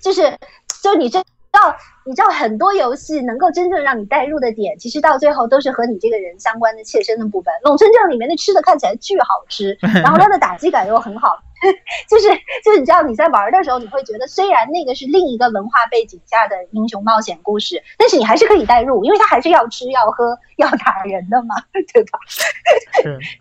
[0.00, 0.38] 就是，
[0.82, 1.22] 就你这。
[1.52, 7.52] 道你知道很多游戏能够真正让你代入的点，其实到最后都是和你这个人相关的切身的部分。
[7.68, 11.36] 《龙村镇》里面的吃的看起来巨好吃， 然后它的打击感又很好，
[12.08, 12.28] 就是
[12.64, 21.54] 就是你知道你在玩的时候，你会觉得虽然那个是另一个文化背景下的英雄冒险故事，但是你还是可以代入，因为它还是要吃要喝 要打人的嘛，
[21.92, 22.18] 对吧？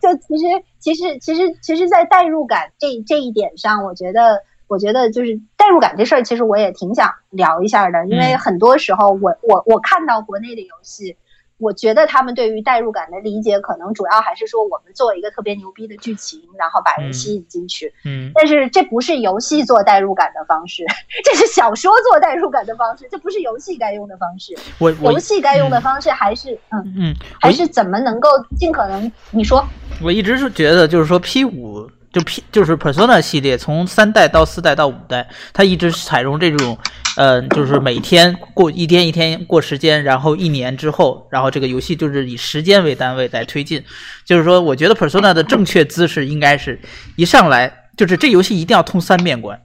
[0.01, 4.43] 就其实其实其实其实，在代入感这这一点上，我觉得。
[4.71, 11.17] 我觉得就是代入感这事儿，其实我也挺想聊一下的，因为很多时候我我我看到国内的游戏，
[11.57, 17.93] 我觉得他们对于代入感的理解，可能主要还是说我们做一个特别牛逼的剧情，然后把人吸引进去。
[18.05, 20.85] 嗯，但是这不是游戏做代入感的方式，
[21.25, 24.57] 这是小说做代入感的方式，这不是游戏该用的方式。
[24.79, 29.11] 我我游戏该用的方式还是嗯嗯，还是怎么能够尽可能？
[29.31, 29.67] 你说，
[30.01, 36.77] 我一直是觉得就是说 P 五就 P 就是 Persona 系列，从三代到四代到五代，它一直采用这种。
[37.17, 43.83] 呃，就是每天过一天一天过时间，然后一年之后，然后这个游戏就是以时间为单位在推进。
[44.23, 46.79] 就是说，我觉得 Persona 的正确姿势应该是
[47.17, 49.59] 一上来就是这游戏一定要通三遍关，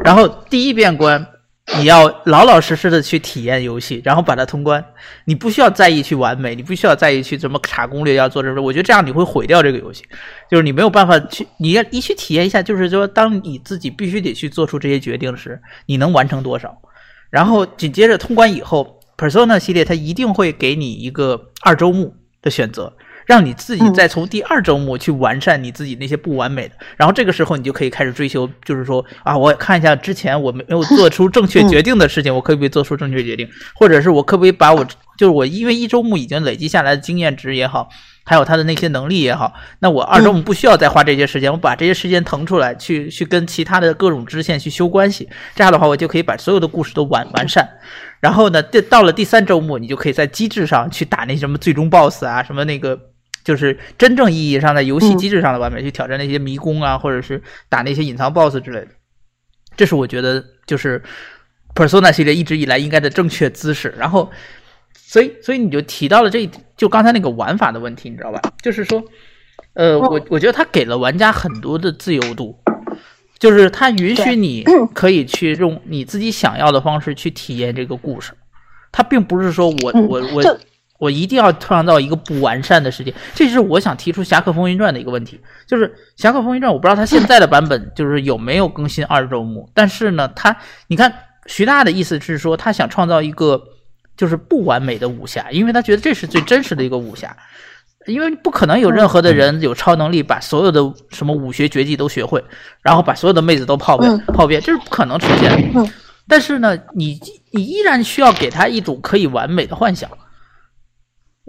[0.00, 1.24] 然后第一遍关。
[1.78, 4.84] 你要老老实实的去体验游戏，然后把它通关。
[5.24, 8.60] 你不需要在意去完美，你不需要在意去怎么查攻略要做这个。
[8.60, 10.04] 我觉得这样你会毁掉这个游戏，
[10.50, 16.76] 就是你没有办法去，你要一去体验一下，就是说当你自己必须得去做出这些决定时，你能完成多少？
[17.30, 22.92] 然后紧接着通关以后，Persona 系列它一定会给你一个二周目的选择。
[23.30, 33.48] 让你自己再从第二周目去完善你自己那些不完美的，然后这个时候你就可以开始追求，就是说啊，我看一下之前我没有做出正确决定的事情，我可不可以做出正确决定？
[33.76, 34.84] 或者是我可不可以把我
[35.16, 37.88] 就是我因为一周目已经累积下来的经验值也好，
[38.24, 47.68] 还有他的那些能力也好，那我二周目不需要再花这些时间，我把这些时间腾出来去去跟其他的各种支线去修关系，这样的话我就可以把所有的故事都完完善。
[48.18, 52.98] 然后呢，这到了第三周目，你就可以在机制上去打那什么最终 BOSS 啊，什么那个。
[53.50, 58.86] 就是真正意义上在游戏机制上的完美，去挑战那些迷宫啊，或者是打那些隐藏 BOSS 之类的，
[59.76, 61.02] 这是我觉得就是
[61.74, 63.92] Persona 系列一直以来应该的正确姿势。
[63.98, 64.30] 然后，
[64.94, 68.40] 所以所以你就提到了这，就刚才那个玩法的问题，你知道吧？
[68.62, 69.02] 就是说，
[69.74, 72.56] 呃，我我觉得它给了玩家很多的自由度，
[73.40, 74.62] 就是它允许你
[74.94, 78.32] 可以去用你自己想要的方式去体验这个故事，
[78.92, 80.60] 它并不是说我我我。
[81.00, 85.40] 我一定要创造一个不完善的世界，这是我想提出《侠客风云传》的一个问题。
[85.66, 90.54] 就是《侠客风云传》，我不知道它现在的版本就是有没有更新二周目，但是呢，它
[90.88, 91.10] 你看
[91.46, 93.60] 徐大的意思是说，他想创造一个
[94.14, 97.34] 就是不完美的武侠，因为他觉得这是最真实的一个武侠，
[98.06, 102.44] 因为不可能有任何的人有超能力把所有的什么武学绝技都学会，
[102.82, 105.90] 然后把所有的妹子都泡遍泡遍，这是不可能出现的。
[106.28, 107.18] 但是呢，你
[107.52, 110.10] 你依然需要给他一种可以完美的幻想。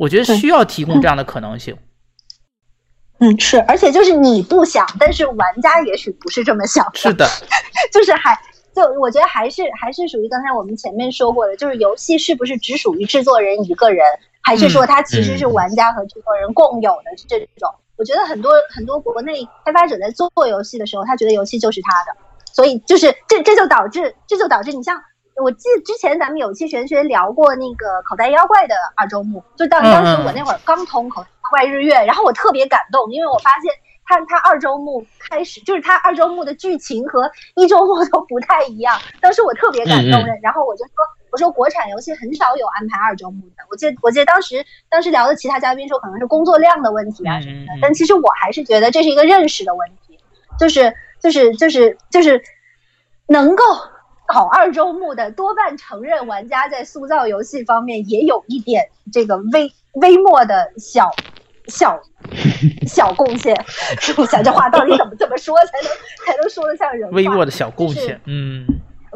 [0.02, 1.78] 我觉得需要提供这样的可能性。
[3.20, 6.98] 嗯，是，而且就是你不想，但是玩家也许不是这么想的。
[6.98, 7.30] 是的，
[7.94, 8.36] 就是还
[8.76, 14.04] 就我觉得还是还是属于刚才我们前面说过的，就是游戏是不是只属于制作人一个人，
[14.42, 17.72] 还是说它其实是玩家和制作人共有的这种？
[17.96, 22.18] 我觉得很多很多国内开发者在做游戏的时候，他觉得游戏就是他的，
[22.52, 25.00] 所以就是这这就导致这就导致你像。
[25.42, 33.72] 我记得之前咱们有期玄学聊过那个口袋妖怪的二周目，就当当时我那会儿刚通口袋妖怪日月，然后我特别感动，因为我发现
[34.06, 40.94] 他他二周目开始就是他二周目的剧情和一周目都不太一样，当时我特别感动，然后我就说
[41.32, 50.20] 我说国产游戏很少有安排二周目的，我记得我记得当时当时聊的其他嘉宾说可能是工作量的问题啊什么的，但其实我还是觉得这是一个认识的问题，
[50.60, 52.44] 就是就是就是就是
[53.28, 53.64] 能够。
[54.32, 61.12] 考二周目的多半承认，玩家在塑造游戏方面也有一点这个微微末的小
[61.68, 62.00] 小
[62.88, 63.54] 小贡献。
[64.18, 65.92] 我想这话到底怎么怎么说才能
[66.26, 67.16] 才能说得像人话？
[67.16, 68.66] 微末的小贡献，嗯，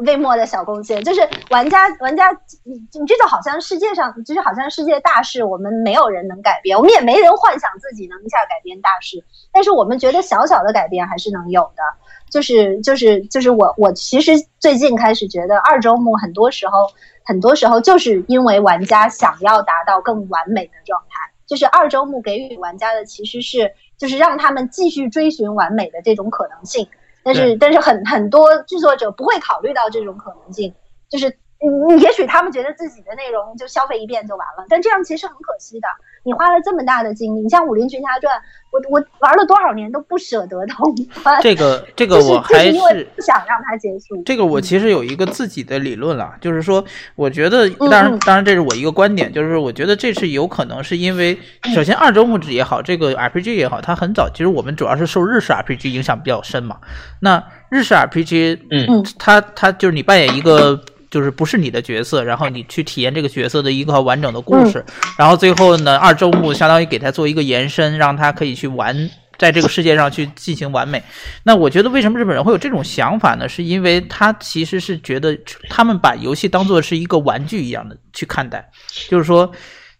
[0.04, 2.30] 微末的小贡献，就是玩家玩家，
[2.64, 11.82] 你你这就好像世界上，就是好像世界大事，我们没有人能改变，我们也没人幻想自己能一下改变大事，但是我们觉得小小的改变还是能有的。
[12.30, 16.90] 就是就是就是我我其实最近开始觉得二周目很多时候
[17.24, 26.86] 很多时候就是因为玩家想要达到更完美的状态，就是二周目给予玩家的其实是就是让他们继续追寻完美的这种可能性，
[27.22, 30.74] 但是但是很很多制作者不会考虑到这种可能性，
[31.08, 35.88] 就是嗯也许他们觉得自己的内容就消费一遍就完了，但这样其实很可惜的。
[36.22, 38.36] 你花了这么大的精力，你像《武林群侠传》，
[38.72, 40.92] 我我玩了多少年都不舍得通
[41.22, 41.40] 关。
[41.40, 44.20] 这个这个我还是不想让它结束。
[44.24, 46.84] 这个我其实有一个自己的理论了，就是说，
[47.14, 51.38] 我觉得，当然当然这是我一个观点，就是我觉得这是有可能是因为，
[51.72, 56.78] 首先二周目制也好，这个 RPG 也好，它很早，其实我们主要是受日式 RPG 影响比较深嘛。
[57.20, 60.78] 那日式 RPG，嗯，它它就是你扮演一个。
[61.10, 64.84] 就是不是你的角色，然后你去体验这个角色的一个完整的故事，
[65.18, 71.02] 然后最后呢，二周目相当于给他做一个延伸，让他可以去玩在这个世界上去进行完美。
[71.42, 73.48] 那我觉得为什么日本人会有这种想法呢？
[73.48, 75.38] 是因为他其实是觉得
[75.68, 78.68] 他们把游戏当做是一个玩具一样的去看待，
[79.08, 79.52] 就是说。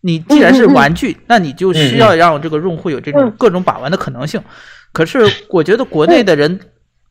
[0.03, 4.41] 你既然是玩具，那你就需要让这个用户有这种各种把玩的可能性。
[4.93, 6.61] 可是我觉得国内的人，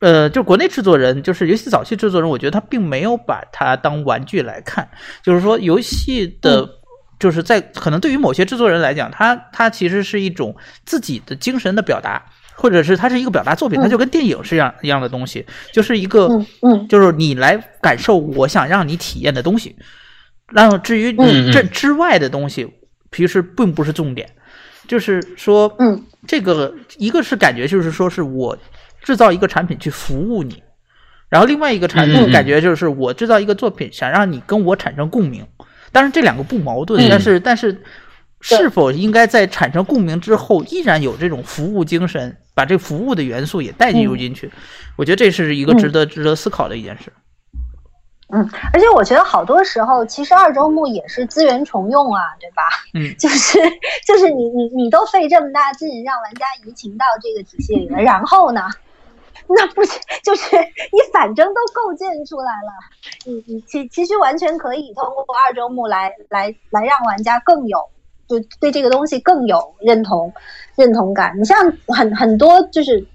[0.06, 4.88] 呃，就国内制作人，就是尤其早期制作人，我觉得他并没有把它当玩具来看。
[5.24, 6.70] 就是说，游戏的，
[7.20, 15.44] 就是在可能对于某些制作人来讲，他他其实是一种自己的精神的表达，或者是它是一个表达作品，它就跟电影是一样一样的东西，
[15.74, 16.28] 就是一个，
[16.62, 19.76] 嗯，就是你来感受我想让你体验的东西。
[20.52, 22.72] 然后至于你这之外的东西，
[23.12, 24.30] 其实并不是重点。
[24.88, 28.56] 就是说，嗯，这个一个是感觉，就是说是我
[29.06, 30.64] 制造一个产品去服务你，
[31.30, 35.46] 然后另外一个产品感觉就是我制造一个作品，想让你跟我产生共鸣。
[35.92, 37.84] 当然这两个不矛盾，但是但是
[38.42, 44.52] 是否应该在产生共鸣之后，依然有这种服务精神，把这服务的元素也带进入进去？
[44.96, 47.14] 我觉得这是一个值得值得思考的一件事。
[48.30, 52.64] 嗯，而且我觉得好多时候，其实二周目也是资源重用啊，对吧？
[52.96, 53.60] 嗯， 就是
[54.08, 58.64] 就是你你你都费这么大劲让玩家移情到这个体系里了，然后呢，
[59.48, 60.56] 那不行，就是
[60.92, 62.72] 你反正都构建出来了，
[63.26, 67.78] 你你其其实完全可以通过二周目来来来让玩家更有
[68.28, 70.34] 就对这个东西更有认同
[70.76, 71.40] 认同感。
[71.40, 73.06] 你像很很多就是，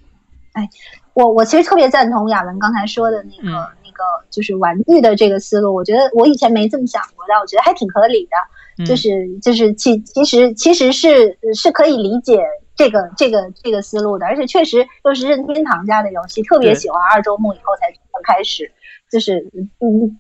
[0.53, 0.69] 哎，
[1.15, 3.71] 我我其实特别赞同亚文刚才说的那个。
[3.85, 8.87] 那个，就是玩具的这个思路，我觉得我以前没这么想过，但我觉得还挺合理的。
[8.87, 12.43] 就是就是其其实其实是是可以理解
[12.81, 17.93] 这个这个这个思路的，而且确实又是任天堂家的游戏，特别喜欢二周目以后才
[18.25, 18.73] 开始，
[19.13, 19.39] 就是
[19.81, 20.19] 嗯，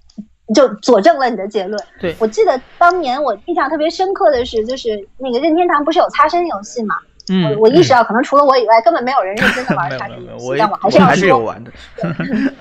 [0.54, 1.82] 就佐证了你的结论。
[1.98, 6.96] 对我记得当年我印象特别深刻的是，就是那个任天堂不是有擦身游戏嘛？
[7.32, 11.72] 嗯，我我意识到可能除了我以外，根本没有人认真的玩擦身游戏，但我还是要说，玩的。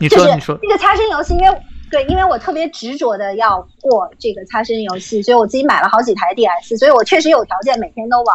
[0.08, 0.26] 就是
[0.62, 8.34] 这个擦身游戏，因为对，因为我特别执着的要过这个擦身游戏，所以我自己买了好几台 DS，所以我确实有条件每天都玩。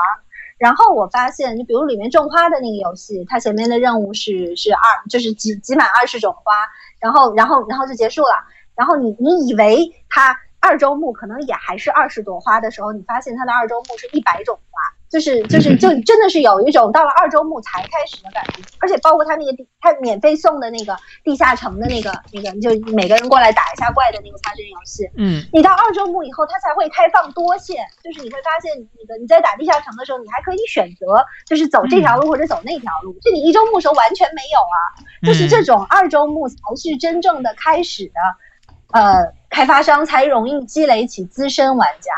[0.58, 4.80] 然后我发现，你比如里面种花的那个游戏，它前面的任务是是二，
[5.10, 6.54] 就是集集满二十种花，
[7.00, 8.36] 然后然后然后就结束了。
[8.76, 14.80] 然后你你以为它二周目可能也还是二十朵花的时候，你发现它的二周目是一百种花。
[15.16, 20.94] 就是就是 就真的是有一种到了二周目才开始的感觉，而且包括他那个地，他免费送的那个
[21.24, 25.10] 地下城的那个那个，就每个人过来打一下怪的那个擦身游戏。
[25.16, 35.00] 嗯，你到二周目以后，它才会开放多线，就是你会发现你的你在打地下城的时候，你还可以选择就是走这条路或者走那条路，就你一周目时候完全没有啊。
[35.26, 42.12] 就是这种二周目才是真正的开始的，呃，开发商才容易积累起资深玩家。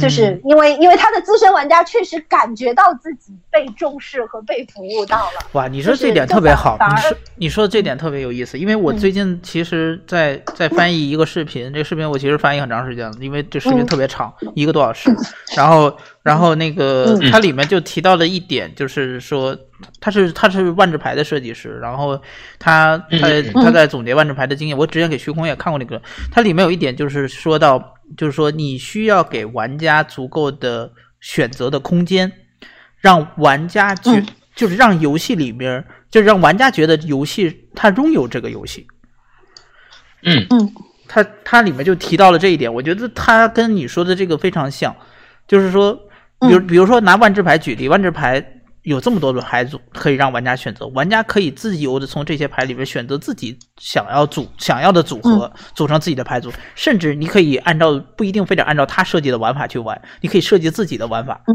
[0.00, 5.32] 就是因为，因为他的资深玩家确实感觉到自己被重视和被服务到了。
[5.52, 8.58] 哇，你说这点特别好，你说你说的这点特别有意思。
[8.58, 15.10] 因为我最近其实，在在翻译一个视频，这个视频我其实翻译很长时间了，因为这视频特别长，一个多小时。
[15.56, 19.56] 然后，然后那个它里面就提到了一点，就是说
[20.00, 22.18] 他是他是万智牌的设计师，然后
[22.58, 23.28] 他他
[23.62, 24.76] 他在总结万智牌的经验。
[24.76, 27.94] 我之前给徐空也看过那个，它里面有一点就是说到。
[28.16, 32.30] 就是说，你需要给玩家足够的选择的空间，
[32.98, 34.22] 让玩家觉，
[34.54, 38.86] 就是让游戏里边，就是让玩家觉得游戏他拥有这个游戏。
[40.22, 40.72] 嗯嗯，
[41.08, 44.94] 他他里面就提到了这一点，我觉得他跟你说的这个非常像，
[45.46, 45.94] 就是说，
[46.40, 48.61] 比如比如说拿万智牌举例，万智牌。
[48.82, 56.50] 有这么多的牌组可以让玩家选择，玩家可以自由的从这些牌里边选择自己想要组想要的组合，组成自己的牌组。
[56.74, 61.54] 甚至你可以按照不一定非得按照他设计的玩法去玩，你可以设计自己的玩法，嗯，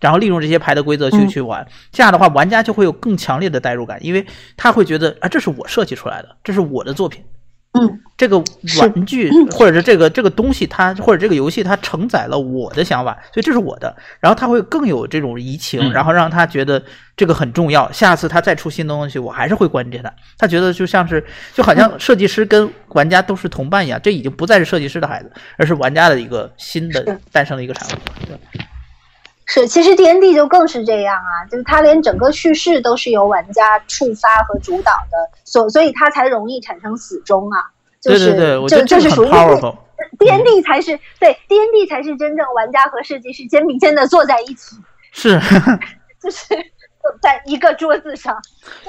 [0.00, 1.66] 然后利用这些牌的规则去去玩。
[1.90, 4.24] 这样的话，玩家就会有更强烈的代入感，因为
[4.56, 7.24] 他会觉得啊，这是我设计出来的，这是我的作品。
[7.78, 8.38] 嗯，这个
[8.80, 13.94] 玩具或者是这个这个东西，它或者这个游戏，它承载了我的想法，所以这是我的。
[14.20, 16.82] 然后他会更有这种移情，然后让他觉得
[17.16, 17.90] 这个很重要。
[17.92, 20.12] 下次他再出新的东西，我还是会关注他。
[20.36, 21.24] 他觉得就像是
[21.54, 28.00] 就好像设计师跟玩家都是同伴一样，这已经不再是设计师的孩子，而是玩家的一个新的诞生的一个产物。
[28.26, 28.36] 对。
[29.50, 37.64] 是，其实 D N D 就更是这样啊，就是它连整个叙事都是由玩家触发和主导的，所所以它才容易产生死忠啊。
[38.02, 39.28] 对对对，就就是属于
[40.18, 44.76] D N D 才是对 D N D 才是真正玩家和设计师肩并肩的坐在一起，
[45.12, 45.40] 是，
[46.22, 46.54] 就是
[47.20, 48.36] 在一个桌子上。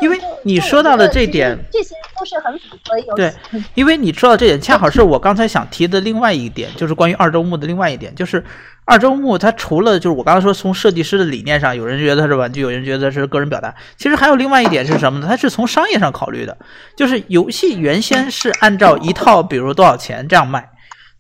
[0.01, 3.15] 因为你说到的这点，这些都是很符合游戏。
[3.15, 3.33] 对，
[3.73, 8.43] 因为你说到这点，恰好是我刚才想提的另外一点，就是关于二周目的另外一点，就是。
[8.85, 13.71] 二周目它除了就是我刚才说从设计师的理念上，有人觉得它是玩具，有人觉得是个人表达。
[13.95, 15.27] 其实还有另外一点是什么呢？
[15.29, 16.57] 它是从商业上考虑的，
[16.95, 20.71] 就是游戏原先是按照一套，比如多少钱这样卖，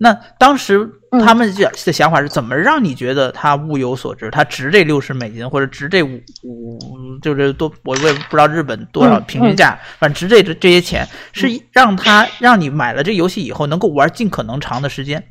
[0.01, 6.79] 那当时他们的想法是怎么让你觉得它物有所值，它值这六十美金或者值这五五，
[7.21, 15.23] 就是多我也不知道日本多少平均价，反正值这这些钱，是让他让你买了这游戏以后能够玩尽可能长的时间。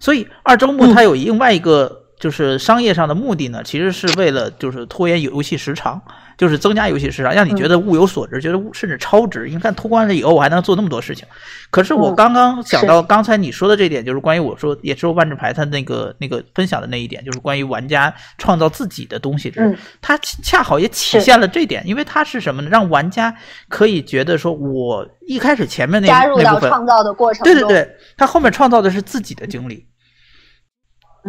[0.00, 2.01] 所以二周目它有另外一个。
[2.22, 6.00] 就是商业上的目的呢，其实是为了就是拖延游戏时长，
[6.38, 9.48] 就是增加游戏时长，让你觉得物有所值，觉得物甚至超值。
[9.48, 11.26] 你看通关了以后，我还能做那么多事情。
[11.72, 22.68] 可是我刚刚想到刚才你说的这点，就是关于我说也是万智牌他那个那个分享的那一点，就是关于玩家创造自己的东西，嗯，它恰好也体现了这点，因为它是什么呢？
[22.70, 23.34] 让玩家
[23.68, 29.84] 可以觉得说，我一开始前面那加入到创造的过程，对对对，他后面创造的是自己的经历。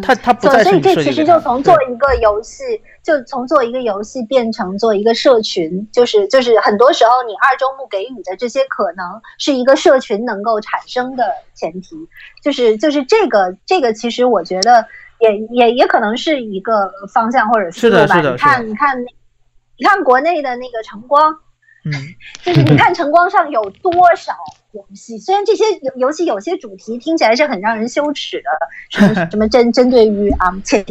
[0.02, 2.64] 他他不再所以这其实就从做一个游戏，
[3.04, 11.24] 就从做一个游戏变成做一个社群，就是就是很多时候你二周目给予的这些可能是一个社群能够产生的
[11.54, 11.96] 前提，
[12.42, 14.86] 就是就是这个这个其实我觉得
[15.20, 18.20] 也也也可能是一个方向或者思路吧。
[18.20, 18.98] 你看你看
[19.78, 21.38] 你看国内的那个晨光。
[21.86, 21.92] 嗯，
[22.42, 24.34] 就是你看晨光上有多少
[24.74, 28.50] 游戏，虽然这些游游戏有些主题听起来是很让人羞耻的，
[28.90, 30.84] 什么 什么针针对于啊前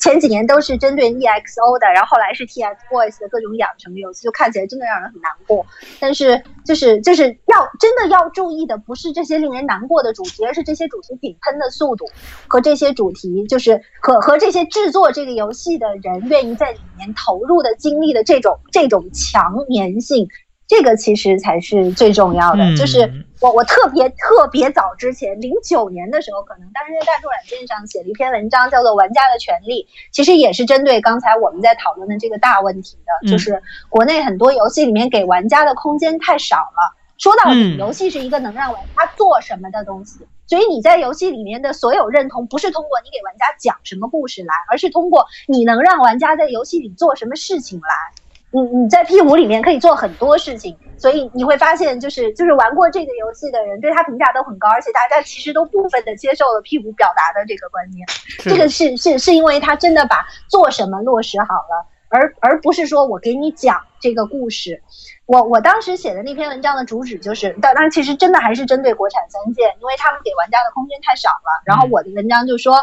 [0.00, 5.64] 前几年都是针对 EXO 的，然后后来是 TFBOYS 的各种养成游戏，就看起来真的让人很难过。
[6.00, 12.06] 但是就是就是要真的要注意的，不是这些令人难过的主题，而是这些主题顶喷的速度
[12.46, 20.26] 和这些主题就是和和这些制作这个游戏的人愿意在里面投入的精力的这种这种强粘性。
[20.74, 23.08] 这个其实才是最重要的，就是
[23.40, 36.96] 我我特别特别早之前零九年的时候，可能当时在大众软件上写了一篇文章，叫做《玩家的权利》，其实也是针对刚才我们在讨论的这个大问题的，就是国内很多游戏里面给玩家的空间太少了。
[37.18, 40.18] 说到底，游戏是一个能让玩家做什么的东西，
[40.48, 48.23] 所以你在游戏里面的所有认同，不是通过你给玩家讲什么故事来，而是通过你能让玩家在游戏里做什么事情来。
[48.54, 58.06] 你你在 P 五里面可以做很多事情，所以你会发现，就是就是玩过这个游戏的人对他评价都很高，而且大家其实都部分的接受了 P 五表达的这个观念。
[58.38, 64.80] 这个是是是因为他真的把做什么落实好了，而而不是说我给你讲这个故事。
[65.26, 71.62] 我我当时写的那篇文章的主旨就是，当然其实真的还是针对国产三件，因为他们给玩家的空间太少了。
[71.66, 72.76] 然后我的文章就说。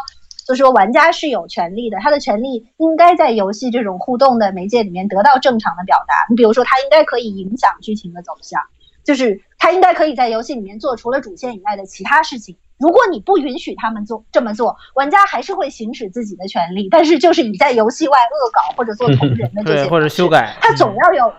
[0.46, 6.14] 就说玩家是有权利的，他的权利应该在游戏这种互动的媒介里面得到正常的表达。
[6.28, 8.60] 你比如说，他应该可以影响剧情的走向，
[9.04, 12.56] 就是他应该可以在游戏里面做除了主线以外的其他事情。
[12.78, 16.88] 如果你不允许他们做这么做，玩家还是会行使自己的权利。
[16.90, 21.32] 但是就是你在游戏外恶搞或者做同人的这些，或者修改，他总要有。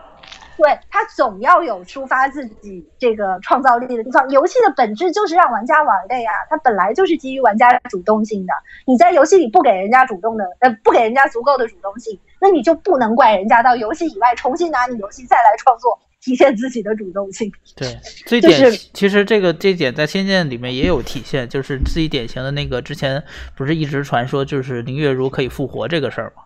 [0.57, 4.29] 对他总要有抒发自己这个创造力的地方。
[4.29, 8.53] 游戏的本质就是让玩家玩的呀，它本来就是基于玩家主动性的。
[8.85, 17.51] 你在游戏里不给人家主动的，呃，不给人家足够的主动性，那你就不能怪人家到游戏以外重新拿你游戏再来创作，体现自己的主动性。
[17.75, 23.23] 对，这一点其实这个这点在《仙剑》里面也有体现，就是自己典型的那个之前
[23.55, 26.42] 不是一直传说就是林月如可以复活这个事儿吗？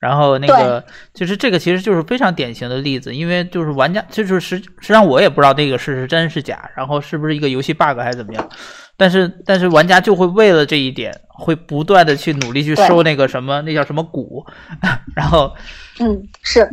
[0.00, 0.82] 然后那个
[1.12, 8.48] 就是这个，其实就是非常典型的例子，因为就是玩家就是实实际上我也不知道那个是是真是假，然后是不是一个游戏 bug 还是怎么样，
[8.96, 14.42] 但是但是玩家就会为了这一点，会不断的去努力去收那个什么那叫什么鼓，
[15.14, 15.54] 然后
[15.98, 16.66] 嗯是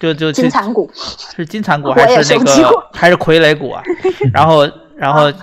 [0.00, 3.82] 就就金蚕骨是金蚕骨还是那个还是傀儡骨啊？
[4.32, 5.32] 然后然后。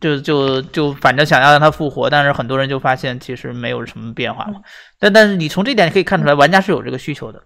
[0.00, 4.60] 就就就反正想要让他复活，但是很多人就发现其实没有什么变化嘛。
[4.98, 7.42] 但但是你从这点可以看出来，玩家是有这个需求的。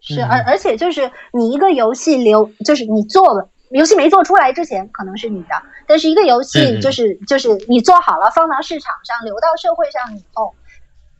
[0.00, 10.54] 是，而而且就是你一个游戏流，就是你做了游戏没做出来之前可能是你的，但是一个游戏就是就是你做好了放到市场上流到社会上以后。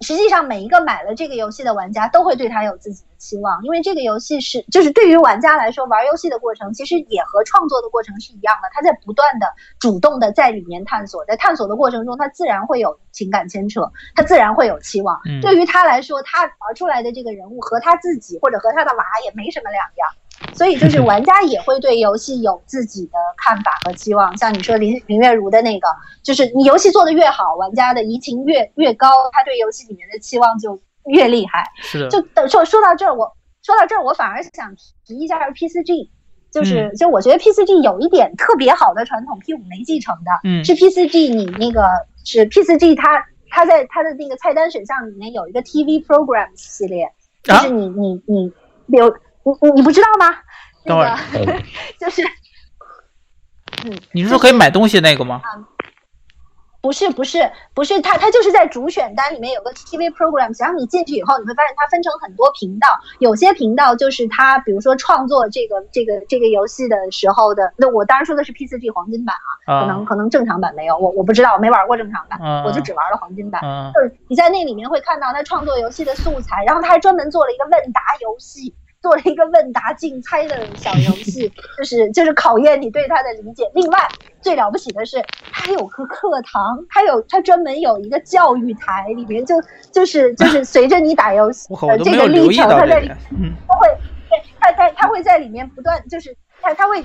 [0.04, 9.46] 实际上，每一个买了这个游戏的玩家都会对他有自己的期望，因为这个游戏是，就是对于玩家来说，玩游戏的过程其实也和创作的过程是一样的，他在不断的
[9.80, 15.18] 主动的在里面探索，在探索的过程中，他自然会有情感牵扯，他自然会有期望。
[15.40, 20.08] 对于他来说，他玩出来的这个人物和他自己或者和他的娃也没什么两样。
[20.52, 25.88] 所以就是玩家也会对游戏有自己的看法和期望，像你说林林月如的那个，
[26.22, 31.64] 就是你游戏做的越好，玩家的移情越越高，他对游戏里面的期望就越厉害。
[31.80, 32.08] 是的。
[32.08, 36.10] 就等说说到这儿，我说到这儿，我反而想提一下 P 四 G，
[36.52, 41.88] 就是就我觉得 P 四 G 有一点特别好的传统，P 五没继承的，嗯，是 P 四 G 你那个
[42.24, 47.10] 是 P 四 G 它它在它的那个菜单选项里面有一个 TV Programs 系列，
[47.42, 48.52] 就是你你你
[48.96, 49.12] 有。
[49.44, 50.34] 你你你不知道吗？
[50.84, 51.16] 等会儿，
[51.98, 52.22] 就是，
[53.84, 55.40] 嗯你是说可以买东西那个吗？
[56.82, 62.86] 不是不是不是，它它就是在主选单里面有个 TV program，然后你进去以后，你会发现它分成很多频道，
[63.20, 69.34] 有些频道就是它，比如说创作这个这个这个游戏的时候的，那我当然说的是 P4G 黄金版
[69.64, 73.62] 啊，可能可能正常版没有，我我不知道，我没玩过正常版，我就只玩了黄金版，
[73.94, 78.74] 就是你在那里面会看到他创作游戏的素材，然后他还专门做了一个问答游戏。
[79.04, 83.70] 做了一个问答竞猜的小游戏， 就是就是考验你对它的理解。
[83.74, 84.08] 另外，
[84.40, 85.22] 最了不起的是，
[85.52, 89.56] 它有个课堂，它有它专门有一个教育台，里面就
[89.92, 93.08] 就是就是 随着你打游戏的这个历程，它在里，
[93.68, 93.88] 它会，
[94.30, 97.04] 对，它在它会在里面不断，就是它它会。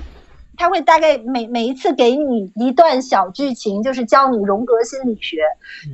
[0.56, 5.38] 他会大概每每一次给你一段小剧情，就是教你荣格心理学，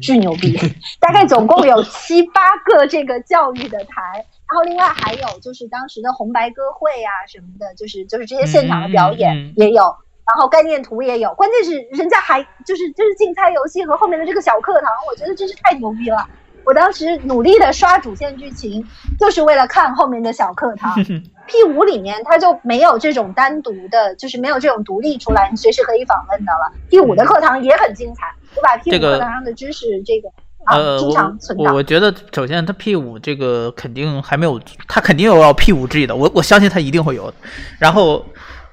[0.02, 0.58] 巨牛逼。
[0.98, 11.34] 大概总共有七八个这个教育的台，然后另外还有就是当时的红白歌会呀什么的，就是就是这些现场的表演也有，然后概念图也有。
[11.34, 16.28] 关键是人家还就是就是竞猜游戏和后面的这个小课堂，我觉得真是太牛逼了。
[16.64, 18.84] 我当时努力的刷主线剧情，
[19.20, 20.94] 就是为了看后面的小课堂。
[21.46, 26.72] P 五里面它就没有这种单独的，就是没有这种独立出来，你随时可以访问的了。
[26.90, 30.28] P 五的课堂也很精彩，我把 P 五课堂上的知识这个
[30.66, 31.74] 呃，经常存档。
[31.74, 37.32] 我觉得首先它 P 五这个肯定还没有，它肯定有要 P 五 G 的，我我相信它一定会有。
[37.78, 38.24] 然后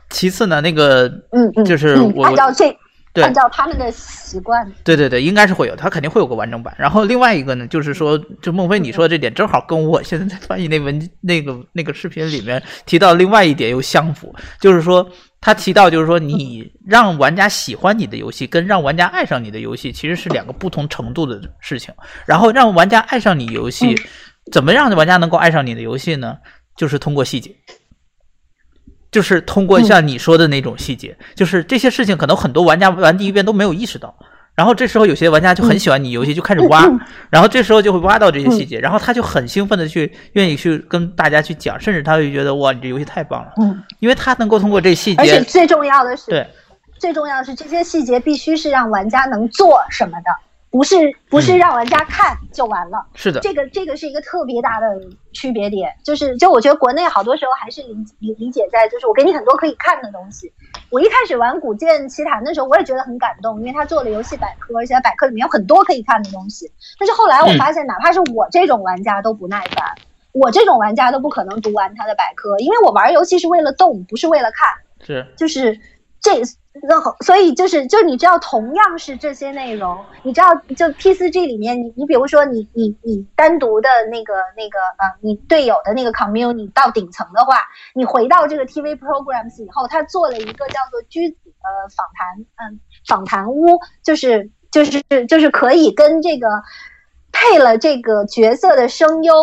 [0.10, 2.76] 其次呢，那个嗯嗯，就是我按照这。
[3.22, 6.74] 按照他们的习惯，对对对，应该是会有，他肯定会有个完整版。
[6.80, 15.08] 然后另外一个呢，就是说，就孟非你说的这点，正好跟我现在在翻译那文那个那个视频里面提到另外一点又相符，就是说
[15.46, 21.94] 他提到，就是说你让玩家喜欢你的游戏，跟让玩家爱上你的游戏其实是两个不同程度的事情。
[22.26, 23.94] 然后让玩家爱上你游戏，
[24.54, 26.38] 怎么让玩家能够爱上你的游戏呢？
[26.78, 27.54] 就是通过细节。
[29.12, 34.18] 就是通过像你说的那种细节，就是这些事情可能很多玩家玩第一遍都没有意识到，
[34.56, 36.88] 然后这时候有些玩家就很喜欢你游戏，就开始挖，
[37.30, 46.48] 然后这时候就会挖到这些细节，然后他就很兴奋的去愿意去跟大家去讲，甚至他会觉得哇，你这游戏太棒了，嗯，因为他能够通过这细节，而且最重要的是，对，
[47.00, 50.26] 最重要的是这些细节必须是让玩家能做什么的。
[50.74, 55.00] 不是不是让玩家看就完了，是的，这个这个是一个特别大的
[55.32, 60.52] 区别点，就是就我觉得国内好多时候还是理理理解在就是我给你很多可以看的东西。
[60.90, 66.72] 我一开始玩《古剑奇谭》的时候，我也觉得很感动，因为他做了游戏百科，而且百科里面有很多可以看的东西。
[66.98, 69.86] 但是后来我发现，哪怕是我这种玩家都不耐烦，
[70.32, 74.68] 我这种玩家都不可能读完他的百科，因为我玩游戏是为了动，不是为了看，
[75.06, 75.80] 是就是
[76.24, 76.42] 这。
[76.90, 87.60] 那，所以就是就你知道，同样是这些内容，你知道就 P 四 G 里面，你你比如说你你你单独的那个那个呃，你队友的那个 community 到顶层的话，
[87.94, 96.48] 你回到这个 TV programs 以后，他做了一个叫做居子的访谈，嗯，访谈屋，就是就是就是可以跟这个
[97.32, 99.34] 配了这个角色的声优。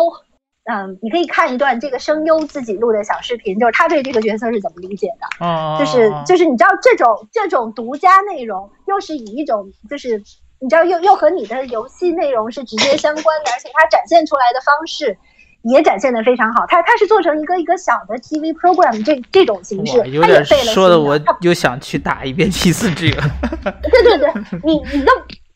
[0.71, 5.45] 嗯，你可以看一段这个声优自己录的小视频，就是他对这个角色是怎么理解的。
[5.45, 10.17] 哦，就是就是你知道这种这种独家内容，又是以一种就是
[10.59, 15.17] 你知道又又和你的游戏内容是直接相关的，而且它展现出来的方式
[15.63, 16.63] 也展现的非常好。
[16.67, 23.23] 它它是做成一个一个小的 TV program 这这种形式，有点说的我又想去打一遍 P 四 G 了。
[23.83, 24.31] 对对对，
[24.63, 25.11] 你你都。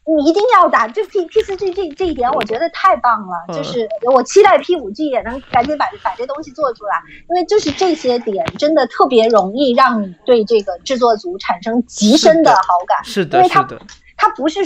[0.05, 3.55] 你一定要打，就 P P 四 G 这这一点，我觉得太棒了。
[3.55, 13.03] 就是我期待 P 五 G 也能赶紧把把这东西做出来，因为就是这些点真的特别容易让你对这个制作组产生极深的好感。
[13.03, 13.67] 是的，因为它
[14.15, 14.59] 它不是。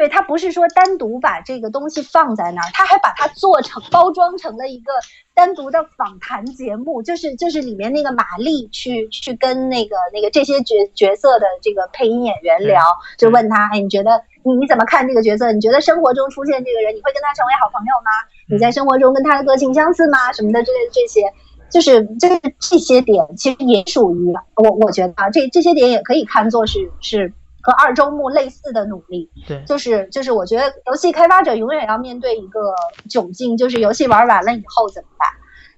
[0.00, 4.90] 对他不是说单独把这个东西放在那儿，他还把它做成包装成了一个
[5.34, 12.82] 单独的访谈节目，就是就是里面那个玛丽去去跟那个那个这些角角色的这个配音演员聊，
[13.18, 15.52] 就问他，哎，你觉得你你怎么看这个角色？
[15.52, 18.10] 你觉得生活中出现这个人，你会跟他成为好朋友吗？
[18.48, 20.32] 你在生活中跟他的个性相似吗？
[20.32, 21.30] 什么的之类的这些，
[21.70, 27.30] 就是就是这些点，其实也属于我我觉得啊，这这些点也可以看作是是。
[27.62, 32.74] 和二周目类似的努力，对，就是就是，我觉得游戏开发者永远要面对一个
[33.08, 35.28] 窘境，就是游戏玩完了以后怎么办？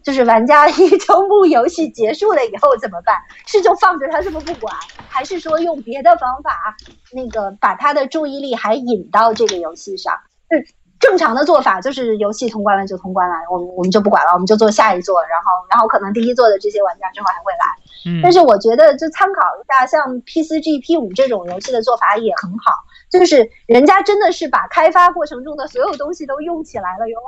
[0.02, 3.14] 就是玩家一周目游戏结束了以后怎么办？
[3.46, 4.74] 是就放着他这么不管，
[5.08, 6.76] 还是说用别的方法，
[7.12, 10.14] 那个把他的注意力还引到这个游戏上？
[10.48, 10.64] 嗯。
[11.02, 17.66] 正常的做法就是游戏通关了就通关了，我们我们就不管了，我们就做下一座，然后然后可能第一座的这些玩家之后还会来。
[18.06, 22.72] 嗯，但是我觉得就参考一下像 P 四 G P 五这种游戏的做法也很好，
[23.10, 27.18] 就是人家真的是把开发过程中的所有东西都用起来了哟，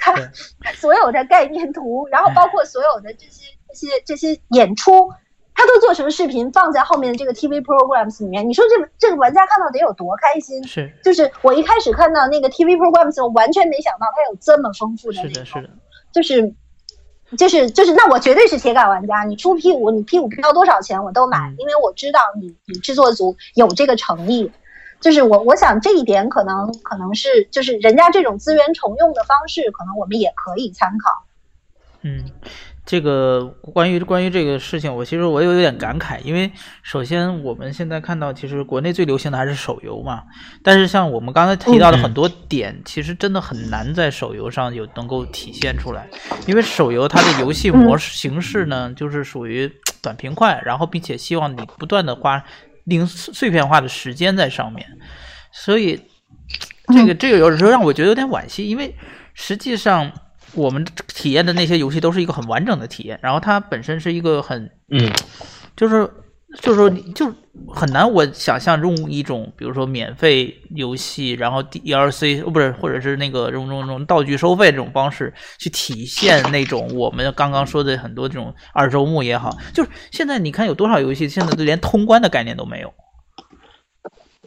[0.00, 0.14] 他
[0.74, 5.12] 所有的概念图，然后包括所有的这些这些这些演出。
[5.56, 10.62] 他都做成视频放在后面的这个 TV programs 里面，你说这这个玩家看到得有多开心？
[10.64, 15.70] 是，就是我一开始看到那个 TV programs，我完全没想到它有这么丰富的是的，是的，
[16.12, 16.54] 就是。
[17.36, 19.24] 就是就是，那我绝对是铁杆玩家。
[19.24, 24.52] 你出 P 五，你 P 五要多少钱我都买，因为我知道你你制作组有这个诚意。
[25.00, 31.24] 就是我我想这一点可能可能是就是人家这种资源重用的方式，可能我们也可以参考。
[32.02, 32.30] 嗯。
[32.86, 36.52] 这个关于关于这个事情，我其实我有点感慨，因为
[36.84, 40.22] 首先我们现在看到，其实国内最流行的还是手游嘛。
[40.62, 46.08] 但是像我们刚才提到的很多点，其实真的很难在手游上有能够体现出来，
[46.46, 49.68] 因为手游它的游戏模式形式呢，就是属于
[50.00, 52.44] 短平快，然后并且希望你不断的花
[52.84, 54.86] 零碎片化的时间在上面，
[55.50, 56.00] 所以
[56.94, 58.94] 这个这个有时候让我觉得有点惋惜，因为
[59.34, 60.12] 实际上。
[60.54, 65.10] 我们体验的那些游戏都是一个很完整的体验，然后它本身是一个很，嗯，
[65.76, 66.08] 就是
[66.60, 67.32] 就是说，就
[67.68, 82.92] 很难我想象用一种比如说免费游戏，然后 DLC 不是，或者是那个用用用道具收费这种方式去体现那种我们刚刚说的很多这种二周目也好，就是现在你看有多少游戏现在都连通关的概念都没有。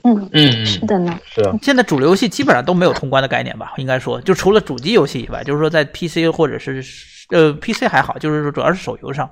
[0.03, 1.43] 嗯嗯是的呢，是。
[1.61, 3.73] 现在主流游戏基本上都没有通关的概念吧？
[3.77, 6.83] 应该说，就除了主机游戏以外，就是说在 PC 或者是
[7.29, 9.29] 呃 PC 还好，就是说主要是手游上，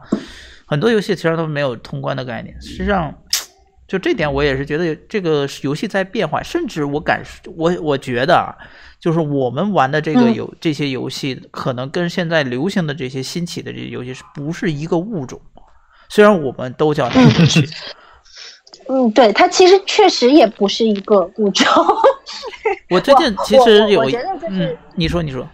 [0.66, 2.60] 很多游戏其实都没有通关的概念。
[2.62, 3.14] 实际上，
[3.88, 7.24] 就这点我也是觉得这个游戏在变化，甚至我感
[7.56, 8.52] 我我觉得啊，
[9.00, 15.40] 就是我们玩的这个游这些游戏，可能跟现在流行的这些新起的这些游戏是不是一个物种？
[16.10, 17.62] 虽然我们都叫游戏。
[17.62, 17.68] 嗯，
[19.14, 21.66] 对，它其实确实也不是一个物种。
[22.90, 25.48] 我最近其实有，我觉得就是，你说你说，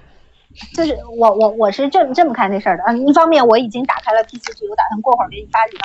[0.75, 2.83] 就是我我我是这么这么看这事儿的。
[2.87, 5.77] 嗯，一方面我已经打开了 P 四 G，我打算过会儿给你发几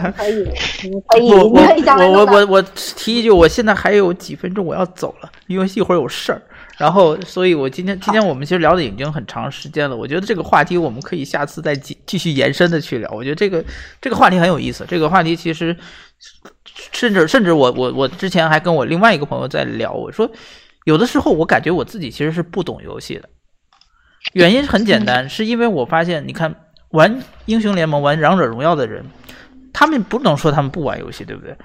[0.00, 6.40] 张，可以，你可以， 你可以我我我提一句，我现在还有几分钟我要走了，因为一会儿有事儿。
[6.78, 9.96] 然后，所以我今天今天我们其实聊的已经很长时间了。
[9.96, 13.10] 我觉得这个话题我们可以下次再继继续延伸的去聊。
[13.10, 13.64] 我觉得这个
[13.98, 14.84] 这个话题很有意思。
[14.86, 15.74] 这个话题其实。
[16.92, 20.30] 甚至甚至我我我之前还跟我另外一个朋友在聊，我说
[20.84, 23.28] 有的时候我感觉我自己其实是不懂游戏的，
[24.34, 26.54] 原因很简单，是因为我发现你看
[26.90, 29.04] 玩英雄联盟、玩王者荣耀的人，
[29.72, 31.56] 他们不能说他们不玩游戏，对不对？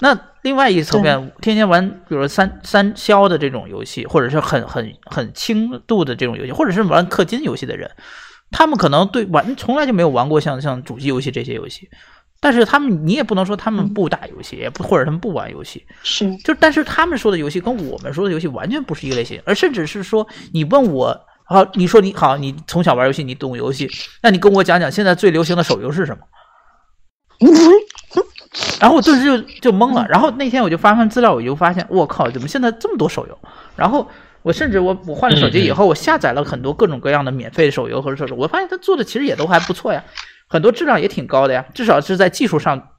[0.00, 7.90] 那另外一层面，天天玩比如说三三消的这种游戏，或者是很很很轻度的这种游戏，或者是玩氪金游戏的人，
[8.50, 11.88] 他们可能对玩从来就没有玩过像像主机游戏这些游戏。
[12.40, 23.90] 但是他们，你也不能说他们不打游戏，也不或者他们不玩游戏，是就但是他们说的游戏跟我们说的游戏完全不是一个类型，而甚至是说你问我，好，你说你好，你从小玩游戏，你懂游戏，
[24.22, 26.24] 那你跟我讲讲现在最流行的手游是什么？
[28.80, 30.06] 然后我顿时就就懵了。
[30.08, 33.38] 然后那天我就翻翻资料，我就发现，我靠，怎么现在这么多手游？
[33.76, 34.08] 然后
[34.42, 40.04] 我甚至我我换了手机以后，我下载了很多各种各样的免费手游和射手游，我发现他做的其实也都还不错呀。
[40.48, 42.90] 很多质量也挺高的呀，至少是在技术上，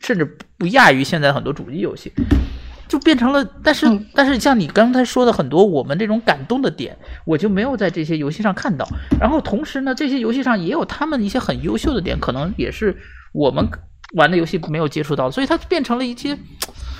[0.00, 0.24] 甚至
[0.58, 2.12] 不亚于现在很多主机游戏，
[2.88, 3.44] 就变成了。
[3.62, 8.86] 但是，但是像你刚才说的很多我们这种感动的点，我就没有在这些游戏上看到。
[9.20, 12.96] 然后同时呢，这些游戏上也有他们一些很优秀的点，可能也是
[13.32, 13.66] 我们
[14.14, 16.36] 玩的游戏没有接触到，所以它变成了一些，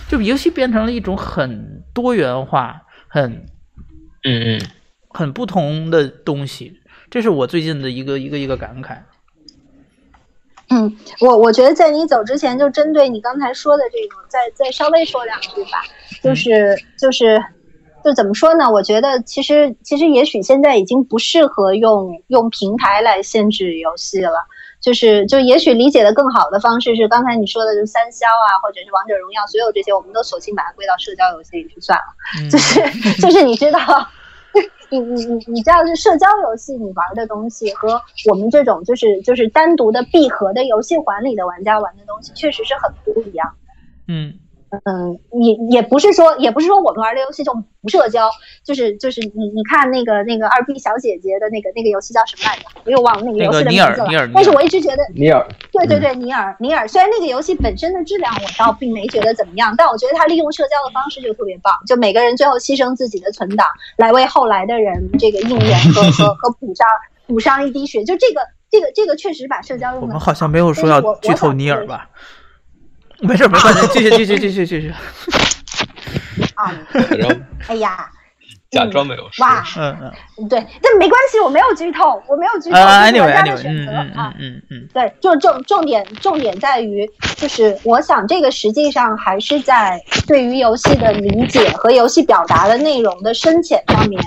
[0.08, 3.44] 就游戏变成了一种很多元化、很
[4.24, 4.60] 嗯嗯
[5.10, 6.80] 很不同的东西。
[7.10, 8.98] 这是我最近的一个一个一个感慨。
[10.72, 15.82] 嗯，我我觉得在你走之前，就针对你刚才说的这种，再再稍微说两句吧。
[16.22, 17.38] 就是就是，
[18.02, 18.70] 就怎么说呢？
[18.70, 24.32] 我觉得其实其实也许现在已经不适合用用平台来限制游戏了。
[24.80, 32.50] 就是就也许理解的更好的方式是刚才你说的，就三消啊，或者是王者荣耀，所有这些我们都索性把它归到社交游戏里去算了。
[32.50, 32.80] 就是
[33.20, 33.78] 就是你知道。
[34.90, 38.00] 你你你你知道，是社交游戏你玩的东西和
[38.30, 43.54] 我们这种就是就是单独的闭合的游戏环里的玩家玩的东西，确实是很不一样。
[44.08, 44.41] 嗯。
[44.84, 48.30] 嗯，也也不是说，也不是说我们玩的游戏就不社交，
[48.64, 52.64] 就是就是你你看那个那个二 B 小姐姐的那个那个游戏叫什么来着？
[52.84, 54.30] 我又忘了那个游戏的名字了。
[54.32, 56.88] 但是我一直觉得尼尔，对对对，尼尔尼尔。
[56.88, 63.66] 虽然那个游戏本身的质量我倒并没觉得怎么样，但我觉得它利用社交的方式就特别棒，就每个人最后牺牲自己的存档
[63.96, 66.86] 来为后来的人这个应援和和和补上
[67.26, 68.04] 补上一滴血。
[68.04, 68.40] 就这个
[68.70, 72.08] 这个这个确实把社交用我们好像没有说要剧透尼尔吧？
[73.24, 74.92] 没事，没关系， 继续，继续，继续，继续。
[76.56, 76.74] 啊，
[77.68, 78.10] 哎呀，
[78.70, 79.46] 假装没有说。
[79.46, 94.20] 哇，嗯嗯，对，但没关系，我没有剧透，我没有剧透，是玩家的选择啊，嗯嗯，对，就重重点重点在于，就是我想这个实际上还是在对于游戏的理解和游戏表达的内容的深浅上面。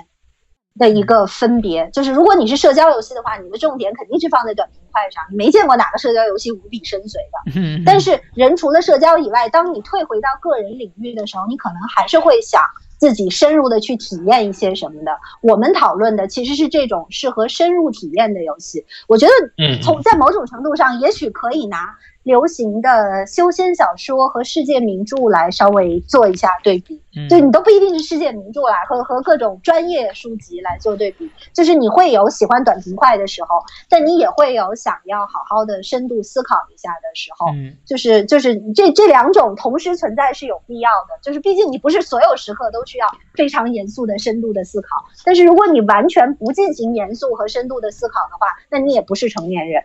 [0.77, 5.23] 的一个分别就是，如果你是社交游戏的话，你的重点肯定是放在短平快上。
[5.31, 7.84] 你没见过哪个社交游戏无比深邃的。
[7.85, 12.61] 但是人除了社交以外，当你退回到个人领域的时候，你可能还是会想
[12.97, 15.18] 自己深入的去体验一些什么的。
[15.41, 18.85] 我们讨论的其实是这种适合深入体验的游戏。
[19.07, 21.95] 我觉得，从在某种程度上，也许可以拿。
[22.26, 26.99] 流行的修仙小说和世界名著来稍微做一下对比，
[27.30, 37.45] 就你都不一定是世界名著啦，和和各种专业书籍来做对比，就是你会有喜欢短平快的时候，但你也会有想要好好的深度思考一下的时候，
[37.85, 49.84] 就是就是这这两种同时存在是有必要的，就是毕竟你不是所有时刻都需要非常严肃的深度的思考，但是如果你完全不进行严肃和深度的思考的话，那你也不是成年人，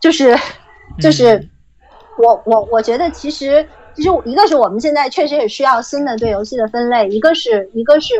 [0.00, 0.34] 就是
[0.98, 1.46] 就是。
[2.16, 8.14] 我我我觉得其实其实一个是我们现在确实也需要新的对游戏的分类，一个是一个是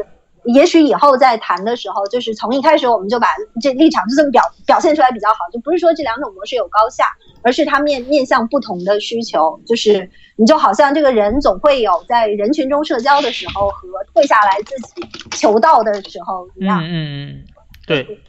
[0.44, 3.28] 也许以后在谈的时候，就是从一开始我们就把
[3.62, 7.04] 这立场就这么表表现出来比较好，就不是说这两种模式有高下，
[7.42, 16.82] 而是它面面向不同的需求，就是你就好像这个人总会有在人群中社交的时候和退下来自己求道的时候一样。
[16.82, 16.92] 嗯
[17.30, 17.44] 嗯，
[17.86, 18.20] 对。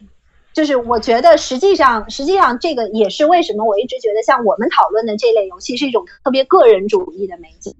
[0.55, 7.75] 就是我觉得，实际上，实际上这个也是为什么我一直觉得，像我们讨论的这类游戏是一种特别个人主义的媒介，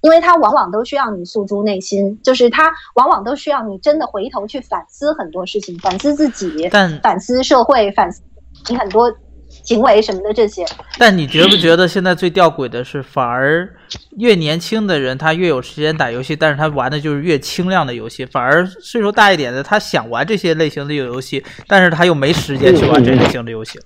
[0.00, 6.66] 因为它往往都需要你诉诸内心，就是它往往都需要你真的回头去反思很多事情，反思自己，
[7.02, 8.22] 反思社会，反思
[8.70, 9.14] 你很多。
[9.64, 10.64] 行为什么的这些，
[10.98, 13.68] 但你觉不觉得现在最吊诡的是，反而
[14.18, 23.80] 越年轻的人他越有时间打游戏，但是他玩的就是越轻量的游戏；反而岁数大一点的，他想玩这些类型的游戏，但是他又没时间去玩这类型的游戏。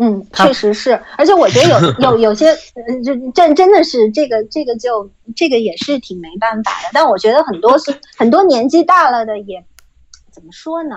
[0.00, 2.54] 嗯，确实是，而且我觉得有 有有些，
[3.04, 6.90] 就这真的是这个这个就这个也是挺没办法的。
[6.92, 9.64] 但我觉得很多是很多年纪大了的也。
[10.38, 10.96] 怎么说呢？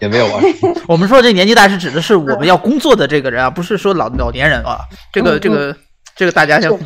[0.00, 0.42] 也没有啊。
[0.88, 4.80] 我们说这年纪大是指的是我们要工作的这个人啊，不是说老老年人啊。
[5.12, 5.76] 这个这个
[6.16, 6.70] 这个大家先。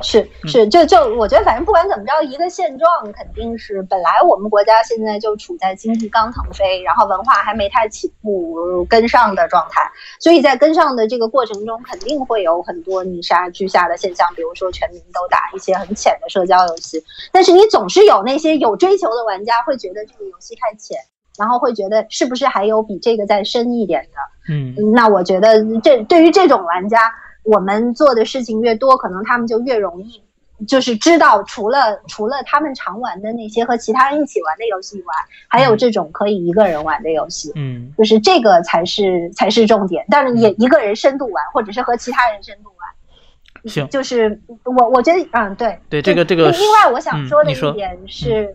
[0.00, 9.82] 是是，就就我觉得，反正不管怎么着，一个现状肯定是，本来我们国家现在就处在经济刚腾飞，然后文化还没太起步跟上的状态，
[10.20, 17.02] 所以在跟上的这个过程中，肯定会有很多泥沙俱下的现象，比如说全民都打一些很浅的社交游戏，
[17.32, 20.96] 但是你总是有那些有追求的玩家会觉得这个游戏太浅，
[21.38, 24.54] 然后会觉得是不是还有比这个再深一点的？
[24.54, 27.12] 嗯，那我觉得这对于这种玩家。
[27.48, 30.22] 我们做的事情越多，可能他们就越容易，
[30.66, 35.14] 就是知道除了除了他们常玩的那些和其他人一起玩的游戏以外，
[35.48, 37.50] 还有这种可以一个人玩的游戏。
[37.54, 40.04] 嗯，就是这个才是才是重点。
[40.10, 43.70] 但是也一个人深度玩，或者是和其他人深度玩。
[43.70, 46.50] 行，就是我我觉得，嗯，对对，这个这个。
[46.50, 48.54] 另外，我想说的一点是，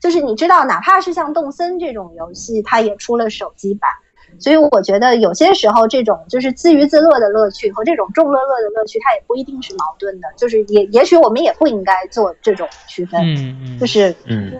[0.00, 3.90] 就是你知道，哪怕是像动森这种游戏，它也出了手机版。
[4.38, 10.28] 所以我觉得有些时候，这种就是自娱自乐的乐趣和这种众乐乐的乐趣，它也不一定是矛盾的。
[10.36, 13.20] 就是也也许我们也不应该做这种区分。
[13.22, 13.78] 嗯嗯。
[13.78, 14.52] 就是嗯，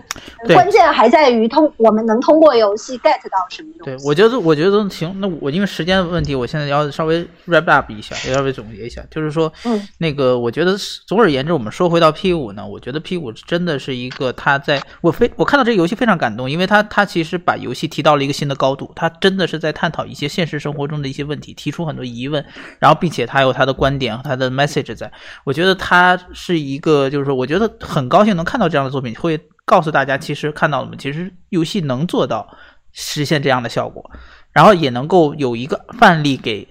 [0.47, 3.97] 关键还在于通我们能通过游戏 get 到什么东西。
[3.97, 5.13] 对，我觉得我觉得行。
[5.19, 10.75] 那我因为时间的问题，我现在要稍微 wrap up 一下，要稍微总结一下，就是说，嗯，那个我觉得
[11.07, 20.53] 总而言之，我们说回到 P 五呢，我觉得 P 五真的是一个它在我非我看到这个游戏非常感动，因为它它其实把游戏提到了一个新的高度，它真的是在探讨一些现实。
[20.63, 22.45] 生活中的一些问题，提出很多疑问，
[22.79, 25.11] 然后并且他有他的观点和他的 message 在。
[25.43, 30.93] 我觉得他是一个，就是说，我觉得很高兴能看到这样的作品，会告诉大家，其实看到了吗？
[30.97, 32.47] 其实游戏能做到
[32.91, 34.09] 实现这样的效果，
[34.51, 36.65] 然后也能够有一个范例给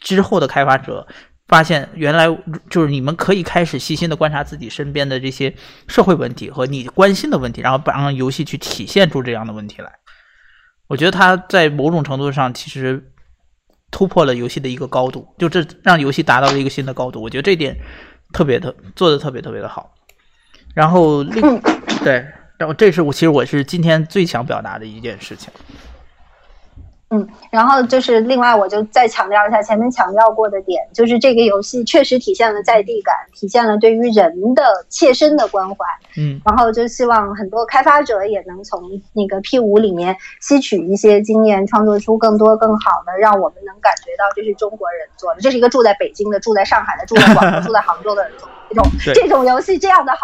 [0.00, 1.06] 之后的开发者，
[1.46, 2.26] 发现原来
[2.68, 5.54] 就是你们可以开始细心的观察自己身边的这些
[5.86, 9.90] 社会问题和你关心的问题，然后让游戏去体现出这样的问题来。
[10.88, 13.12] 我觉得它在某种程度上其实。
[13.90, 17.22] 突破了游戏的一个高度，就这让游戏达到了一个新的高度。
[17.22, 17.74] 我觉得这点
[18.34, 19.94] 特别的做的特别特别的好。
[20.74, 21.40] 然后另
[22.04, 22.22] 对，
[22.58, 25.50] 然后这是我其实我是今天最想表达的一件事情。
[27.10, 35.76] 嗯，然后就是另外，我就再强调一下前面强调过的点，就是这个游戏确实体现了在地感，体现了对于人的切身的关怀。
[36.18, 38.82] 嗯，然后就希望很多开发者也能从
[39.14, 50.18] 那个 P 五里面吸取一些经验，创作出更多更好的，让我们能感觉到这是中国人做的，这是一个住在北京的、住在上海的、住在广州、 住在杭州的人做这种这种游戏，这样的好。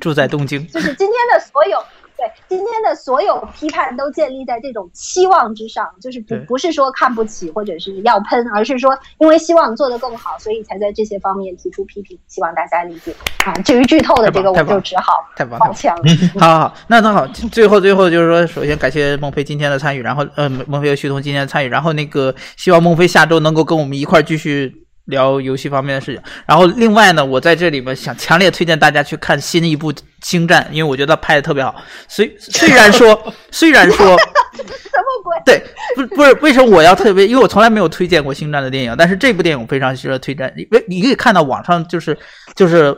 [0.00, 0.66] 住在东京。
[0.66, 1.78] 就是今天的所有。
[2.16, 13.14] 对今天的所有批判都建立在这种期望之上，就是不不是说看不起或者是要喷，而是说因为希望做得更好，所以才在这些方面提出批评，希望大家理解
[13.44, 13.52] 啊。
[13.64, 16.02] 至于剧透的这个，我就只好太棒抱歉了。
[16.38, 24.83] 好好好，那那好，最后最后就是说，首先感谢孟非今天的参与，然后呃，孟非和徐彤今天的参与，然后那个希望孟非下周能够跟我们一块儿继续。
[25.06, 31.74] 聊游戏方面的事情，然后另外呢，我在这里面想强烈推荐大家去看新一部《星战》，因为我觉得拍的特别好。
[32.08, 34.16] 虽虽然说，虽然说，
[34.56, 35.42] 什么鬼？
[35.44, 35.62] 对，
[35.94, 37.26] 不不是为什么我要特别？
[37.26, 40.52] 因为我从来没有推荐过《星战》的电影，但是这部电影非常值得推荐。
[40.56, 42.16] 因为你可以看到网上就是
[42.54, 42.96] 就是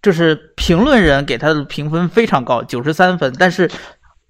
[0.00, 3.70] 就是评论人给他的评分非常高，九十三分，但是。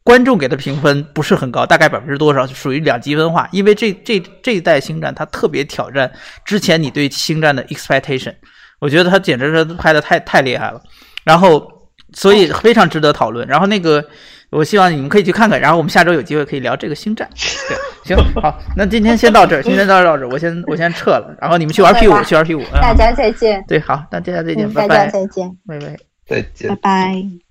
[0.05, 3.49] 观众给的评分不是很高，大概百分之多少，属于两极分化。
[3.53, 6.13] 因为这这这一代星战，它特别挑战
[6.45, 8.35] 之前你对星战的 expectation，
[8.81, 10.81] 我觉得它简直是拍的太太厉害了。
[11.25, 11.67] 然后，
[12.13, 13.49] 所以非常值得讨论。
[13.49, 14.05] 然后那个，
[14.51, 15.59] 我希望你们可以去看看。
[15.59, 17.27] 然后我们下周有机会可以聊这个星战。
[17.67, 17.77] 对，
[18.15, 21.35] 行，好，那今天先到这儿， 今天到到这儿，我先我先撤了。
[21.41, 22.63] 然后你们去玩 P 五，去玩 P 五。
[22.75, 23.65] 大家再见。
[23.67, 24.89] 对，好，大家再见，拜拜。
[24.89, 27.44] 大家再见，拜拜，再见，拜拜。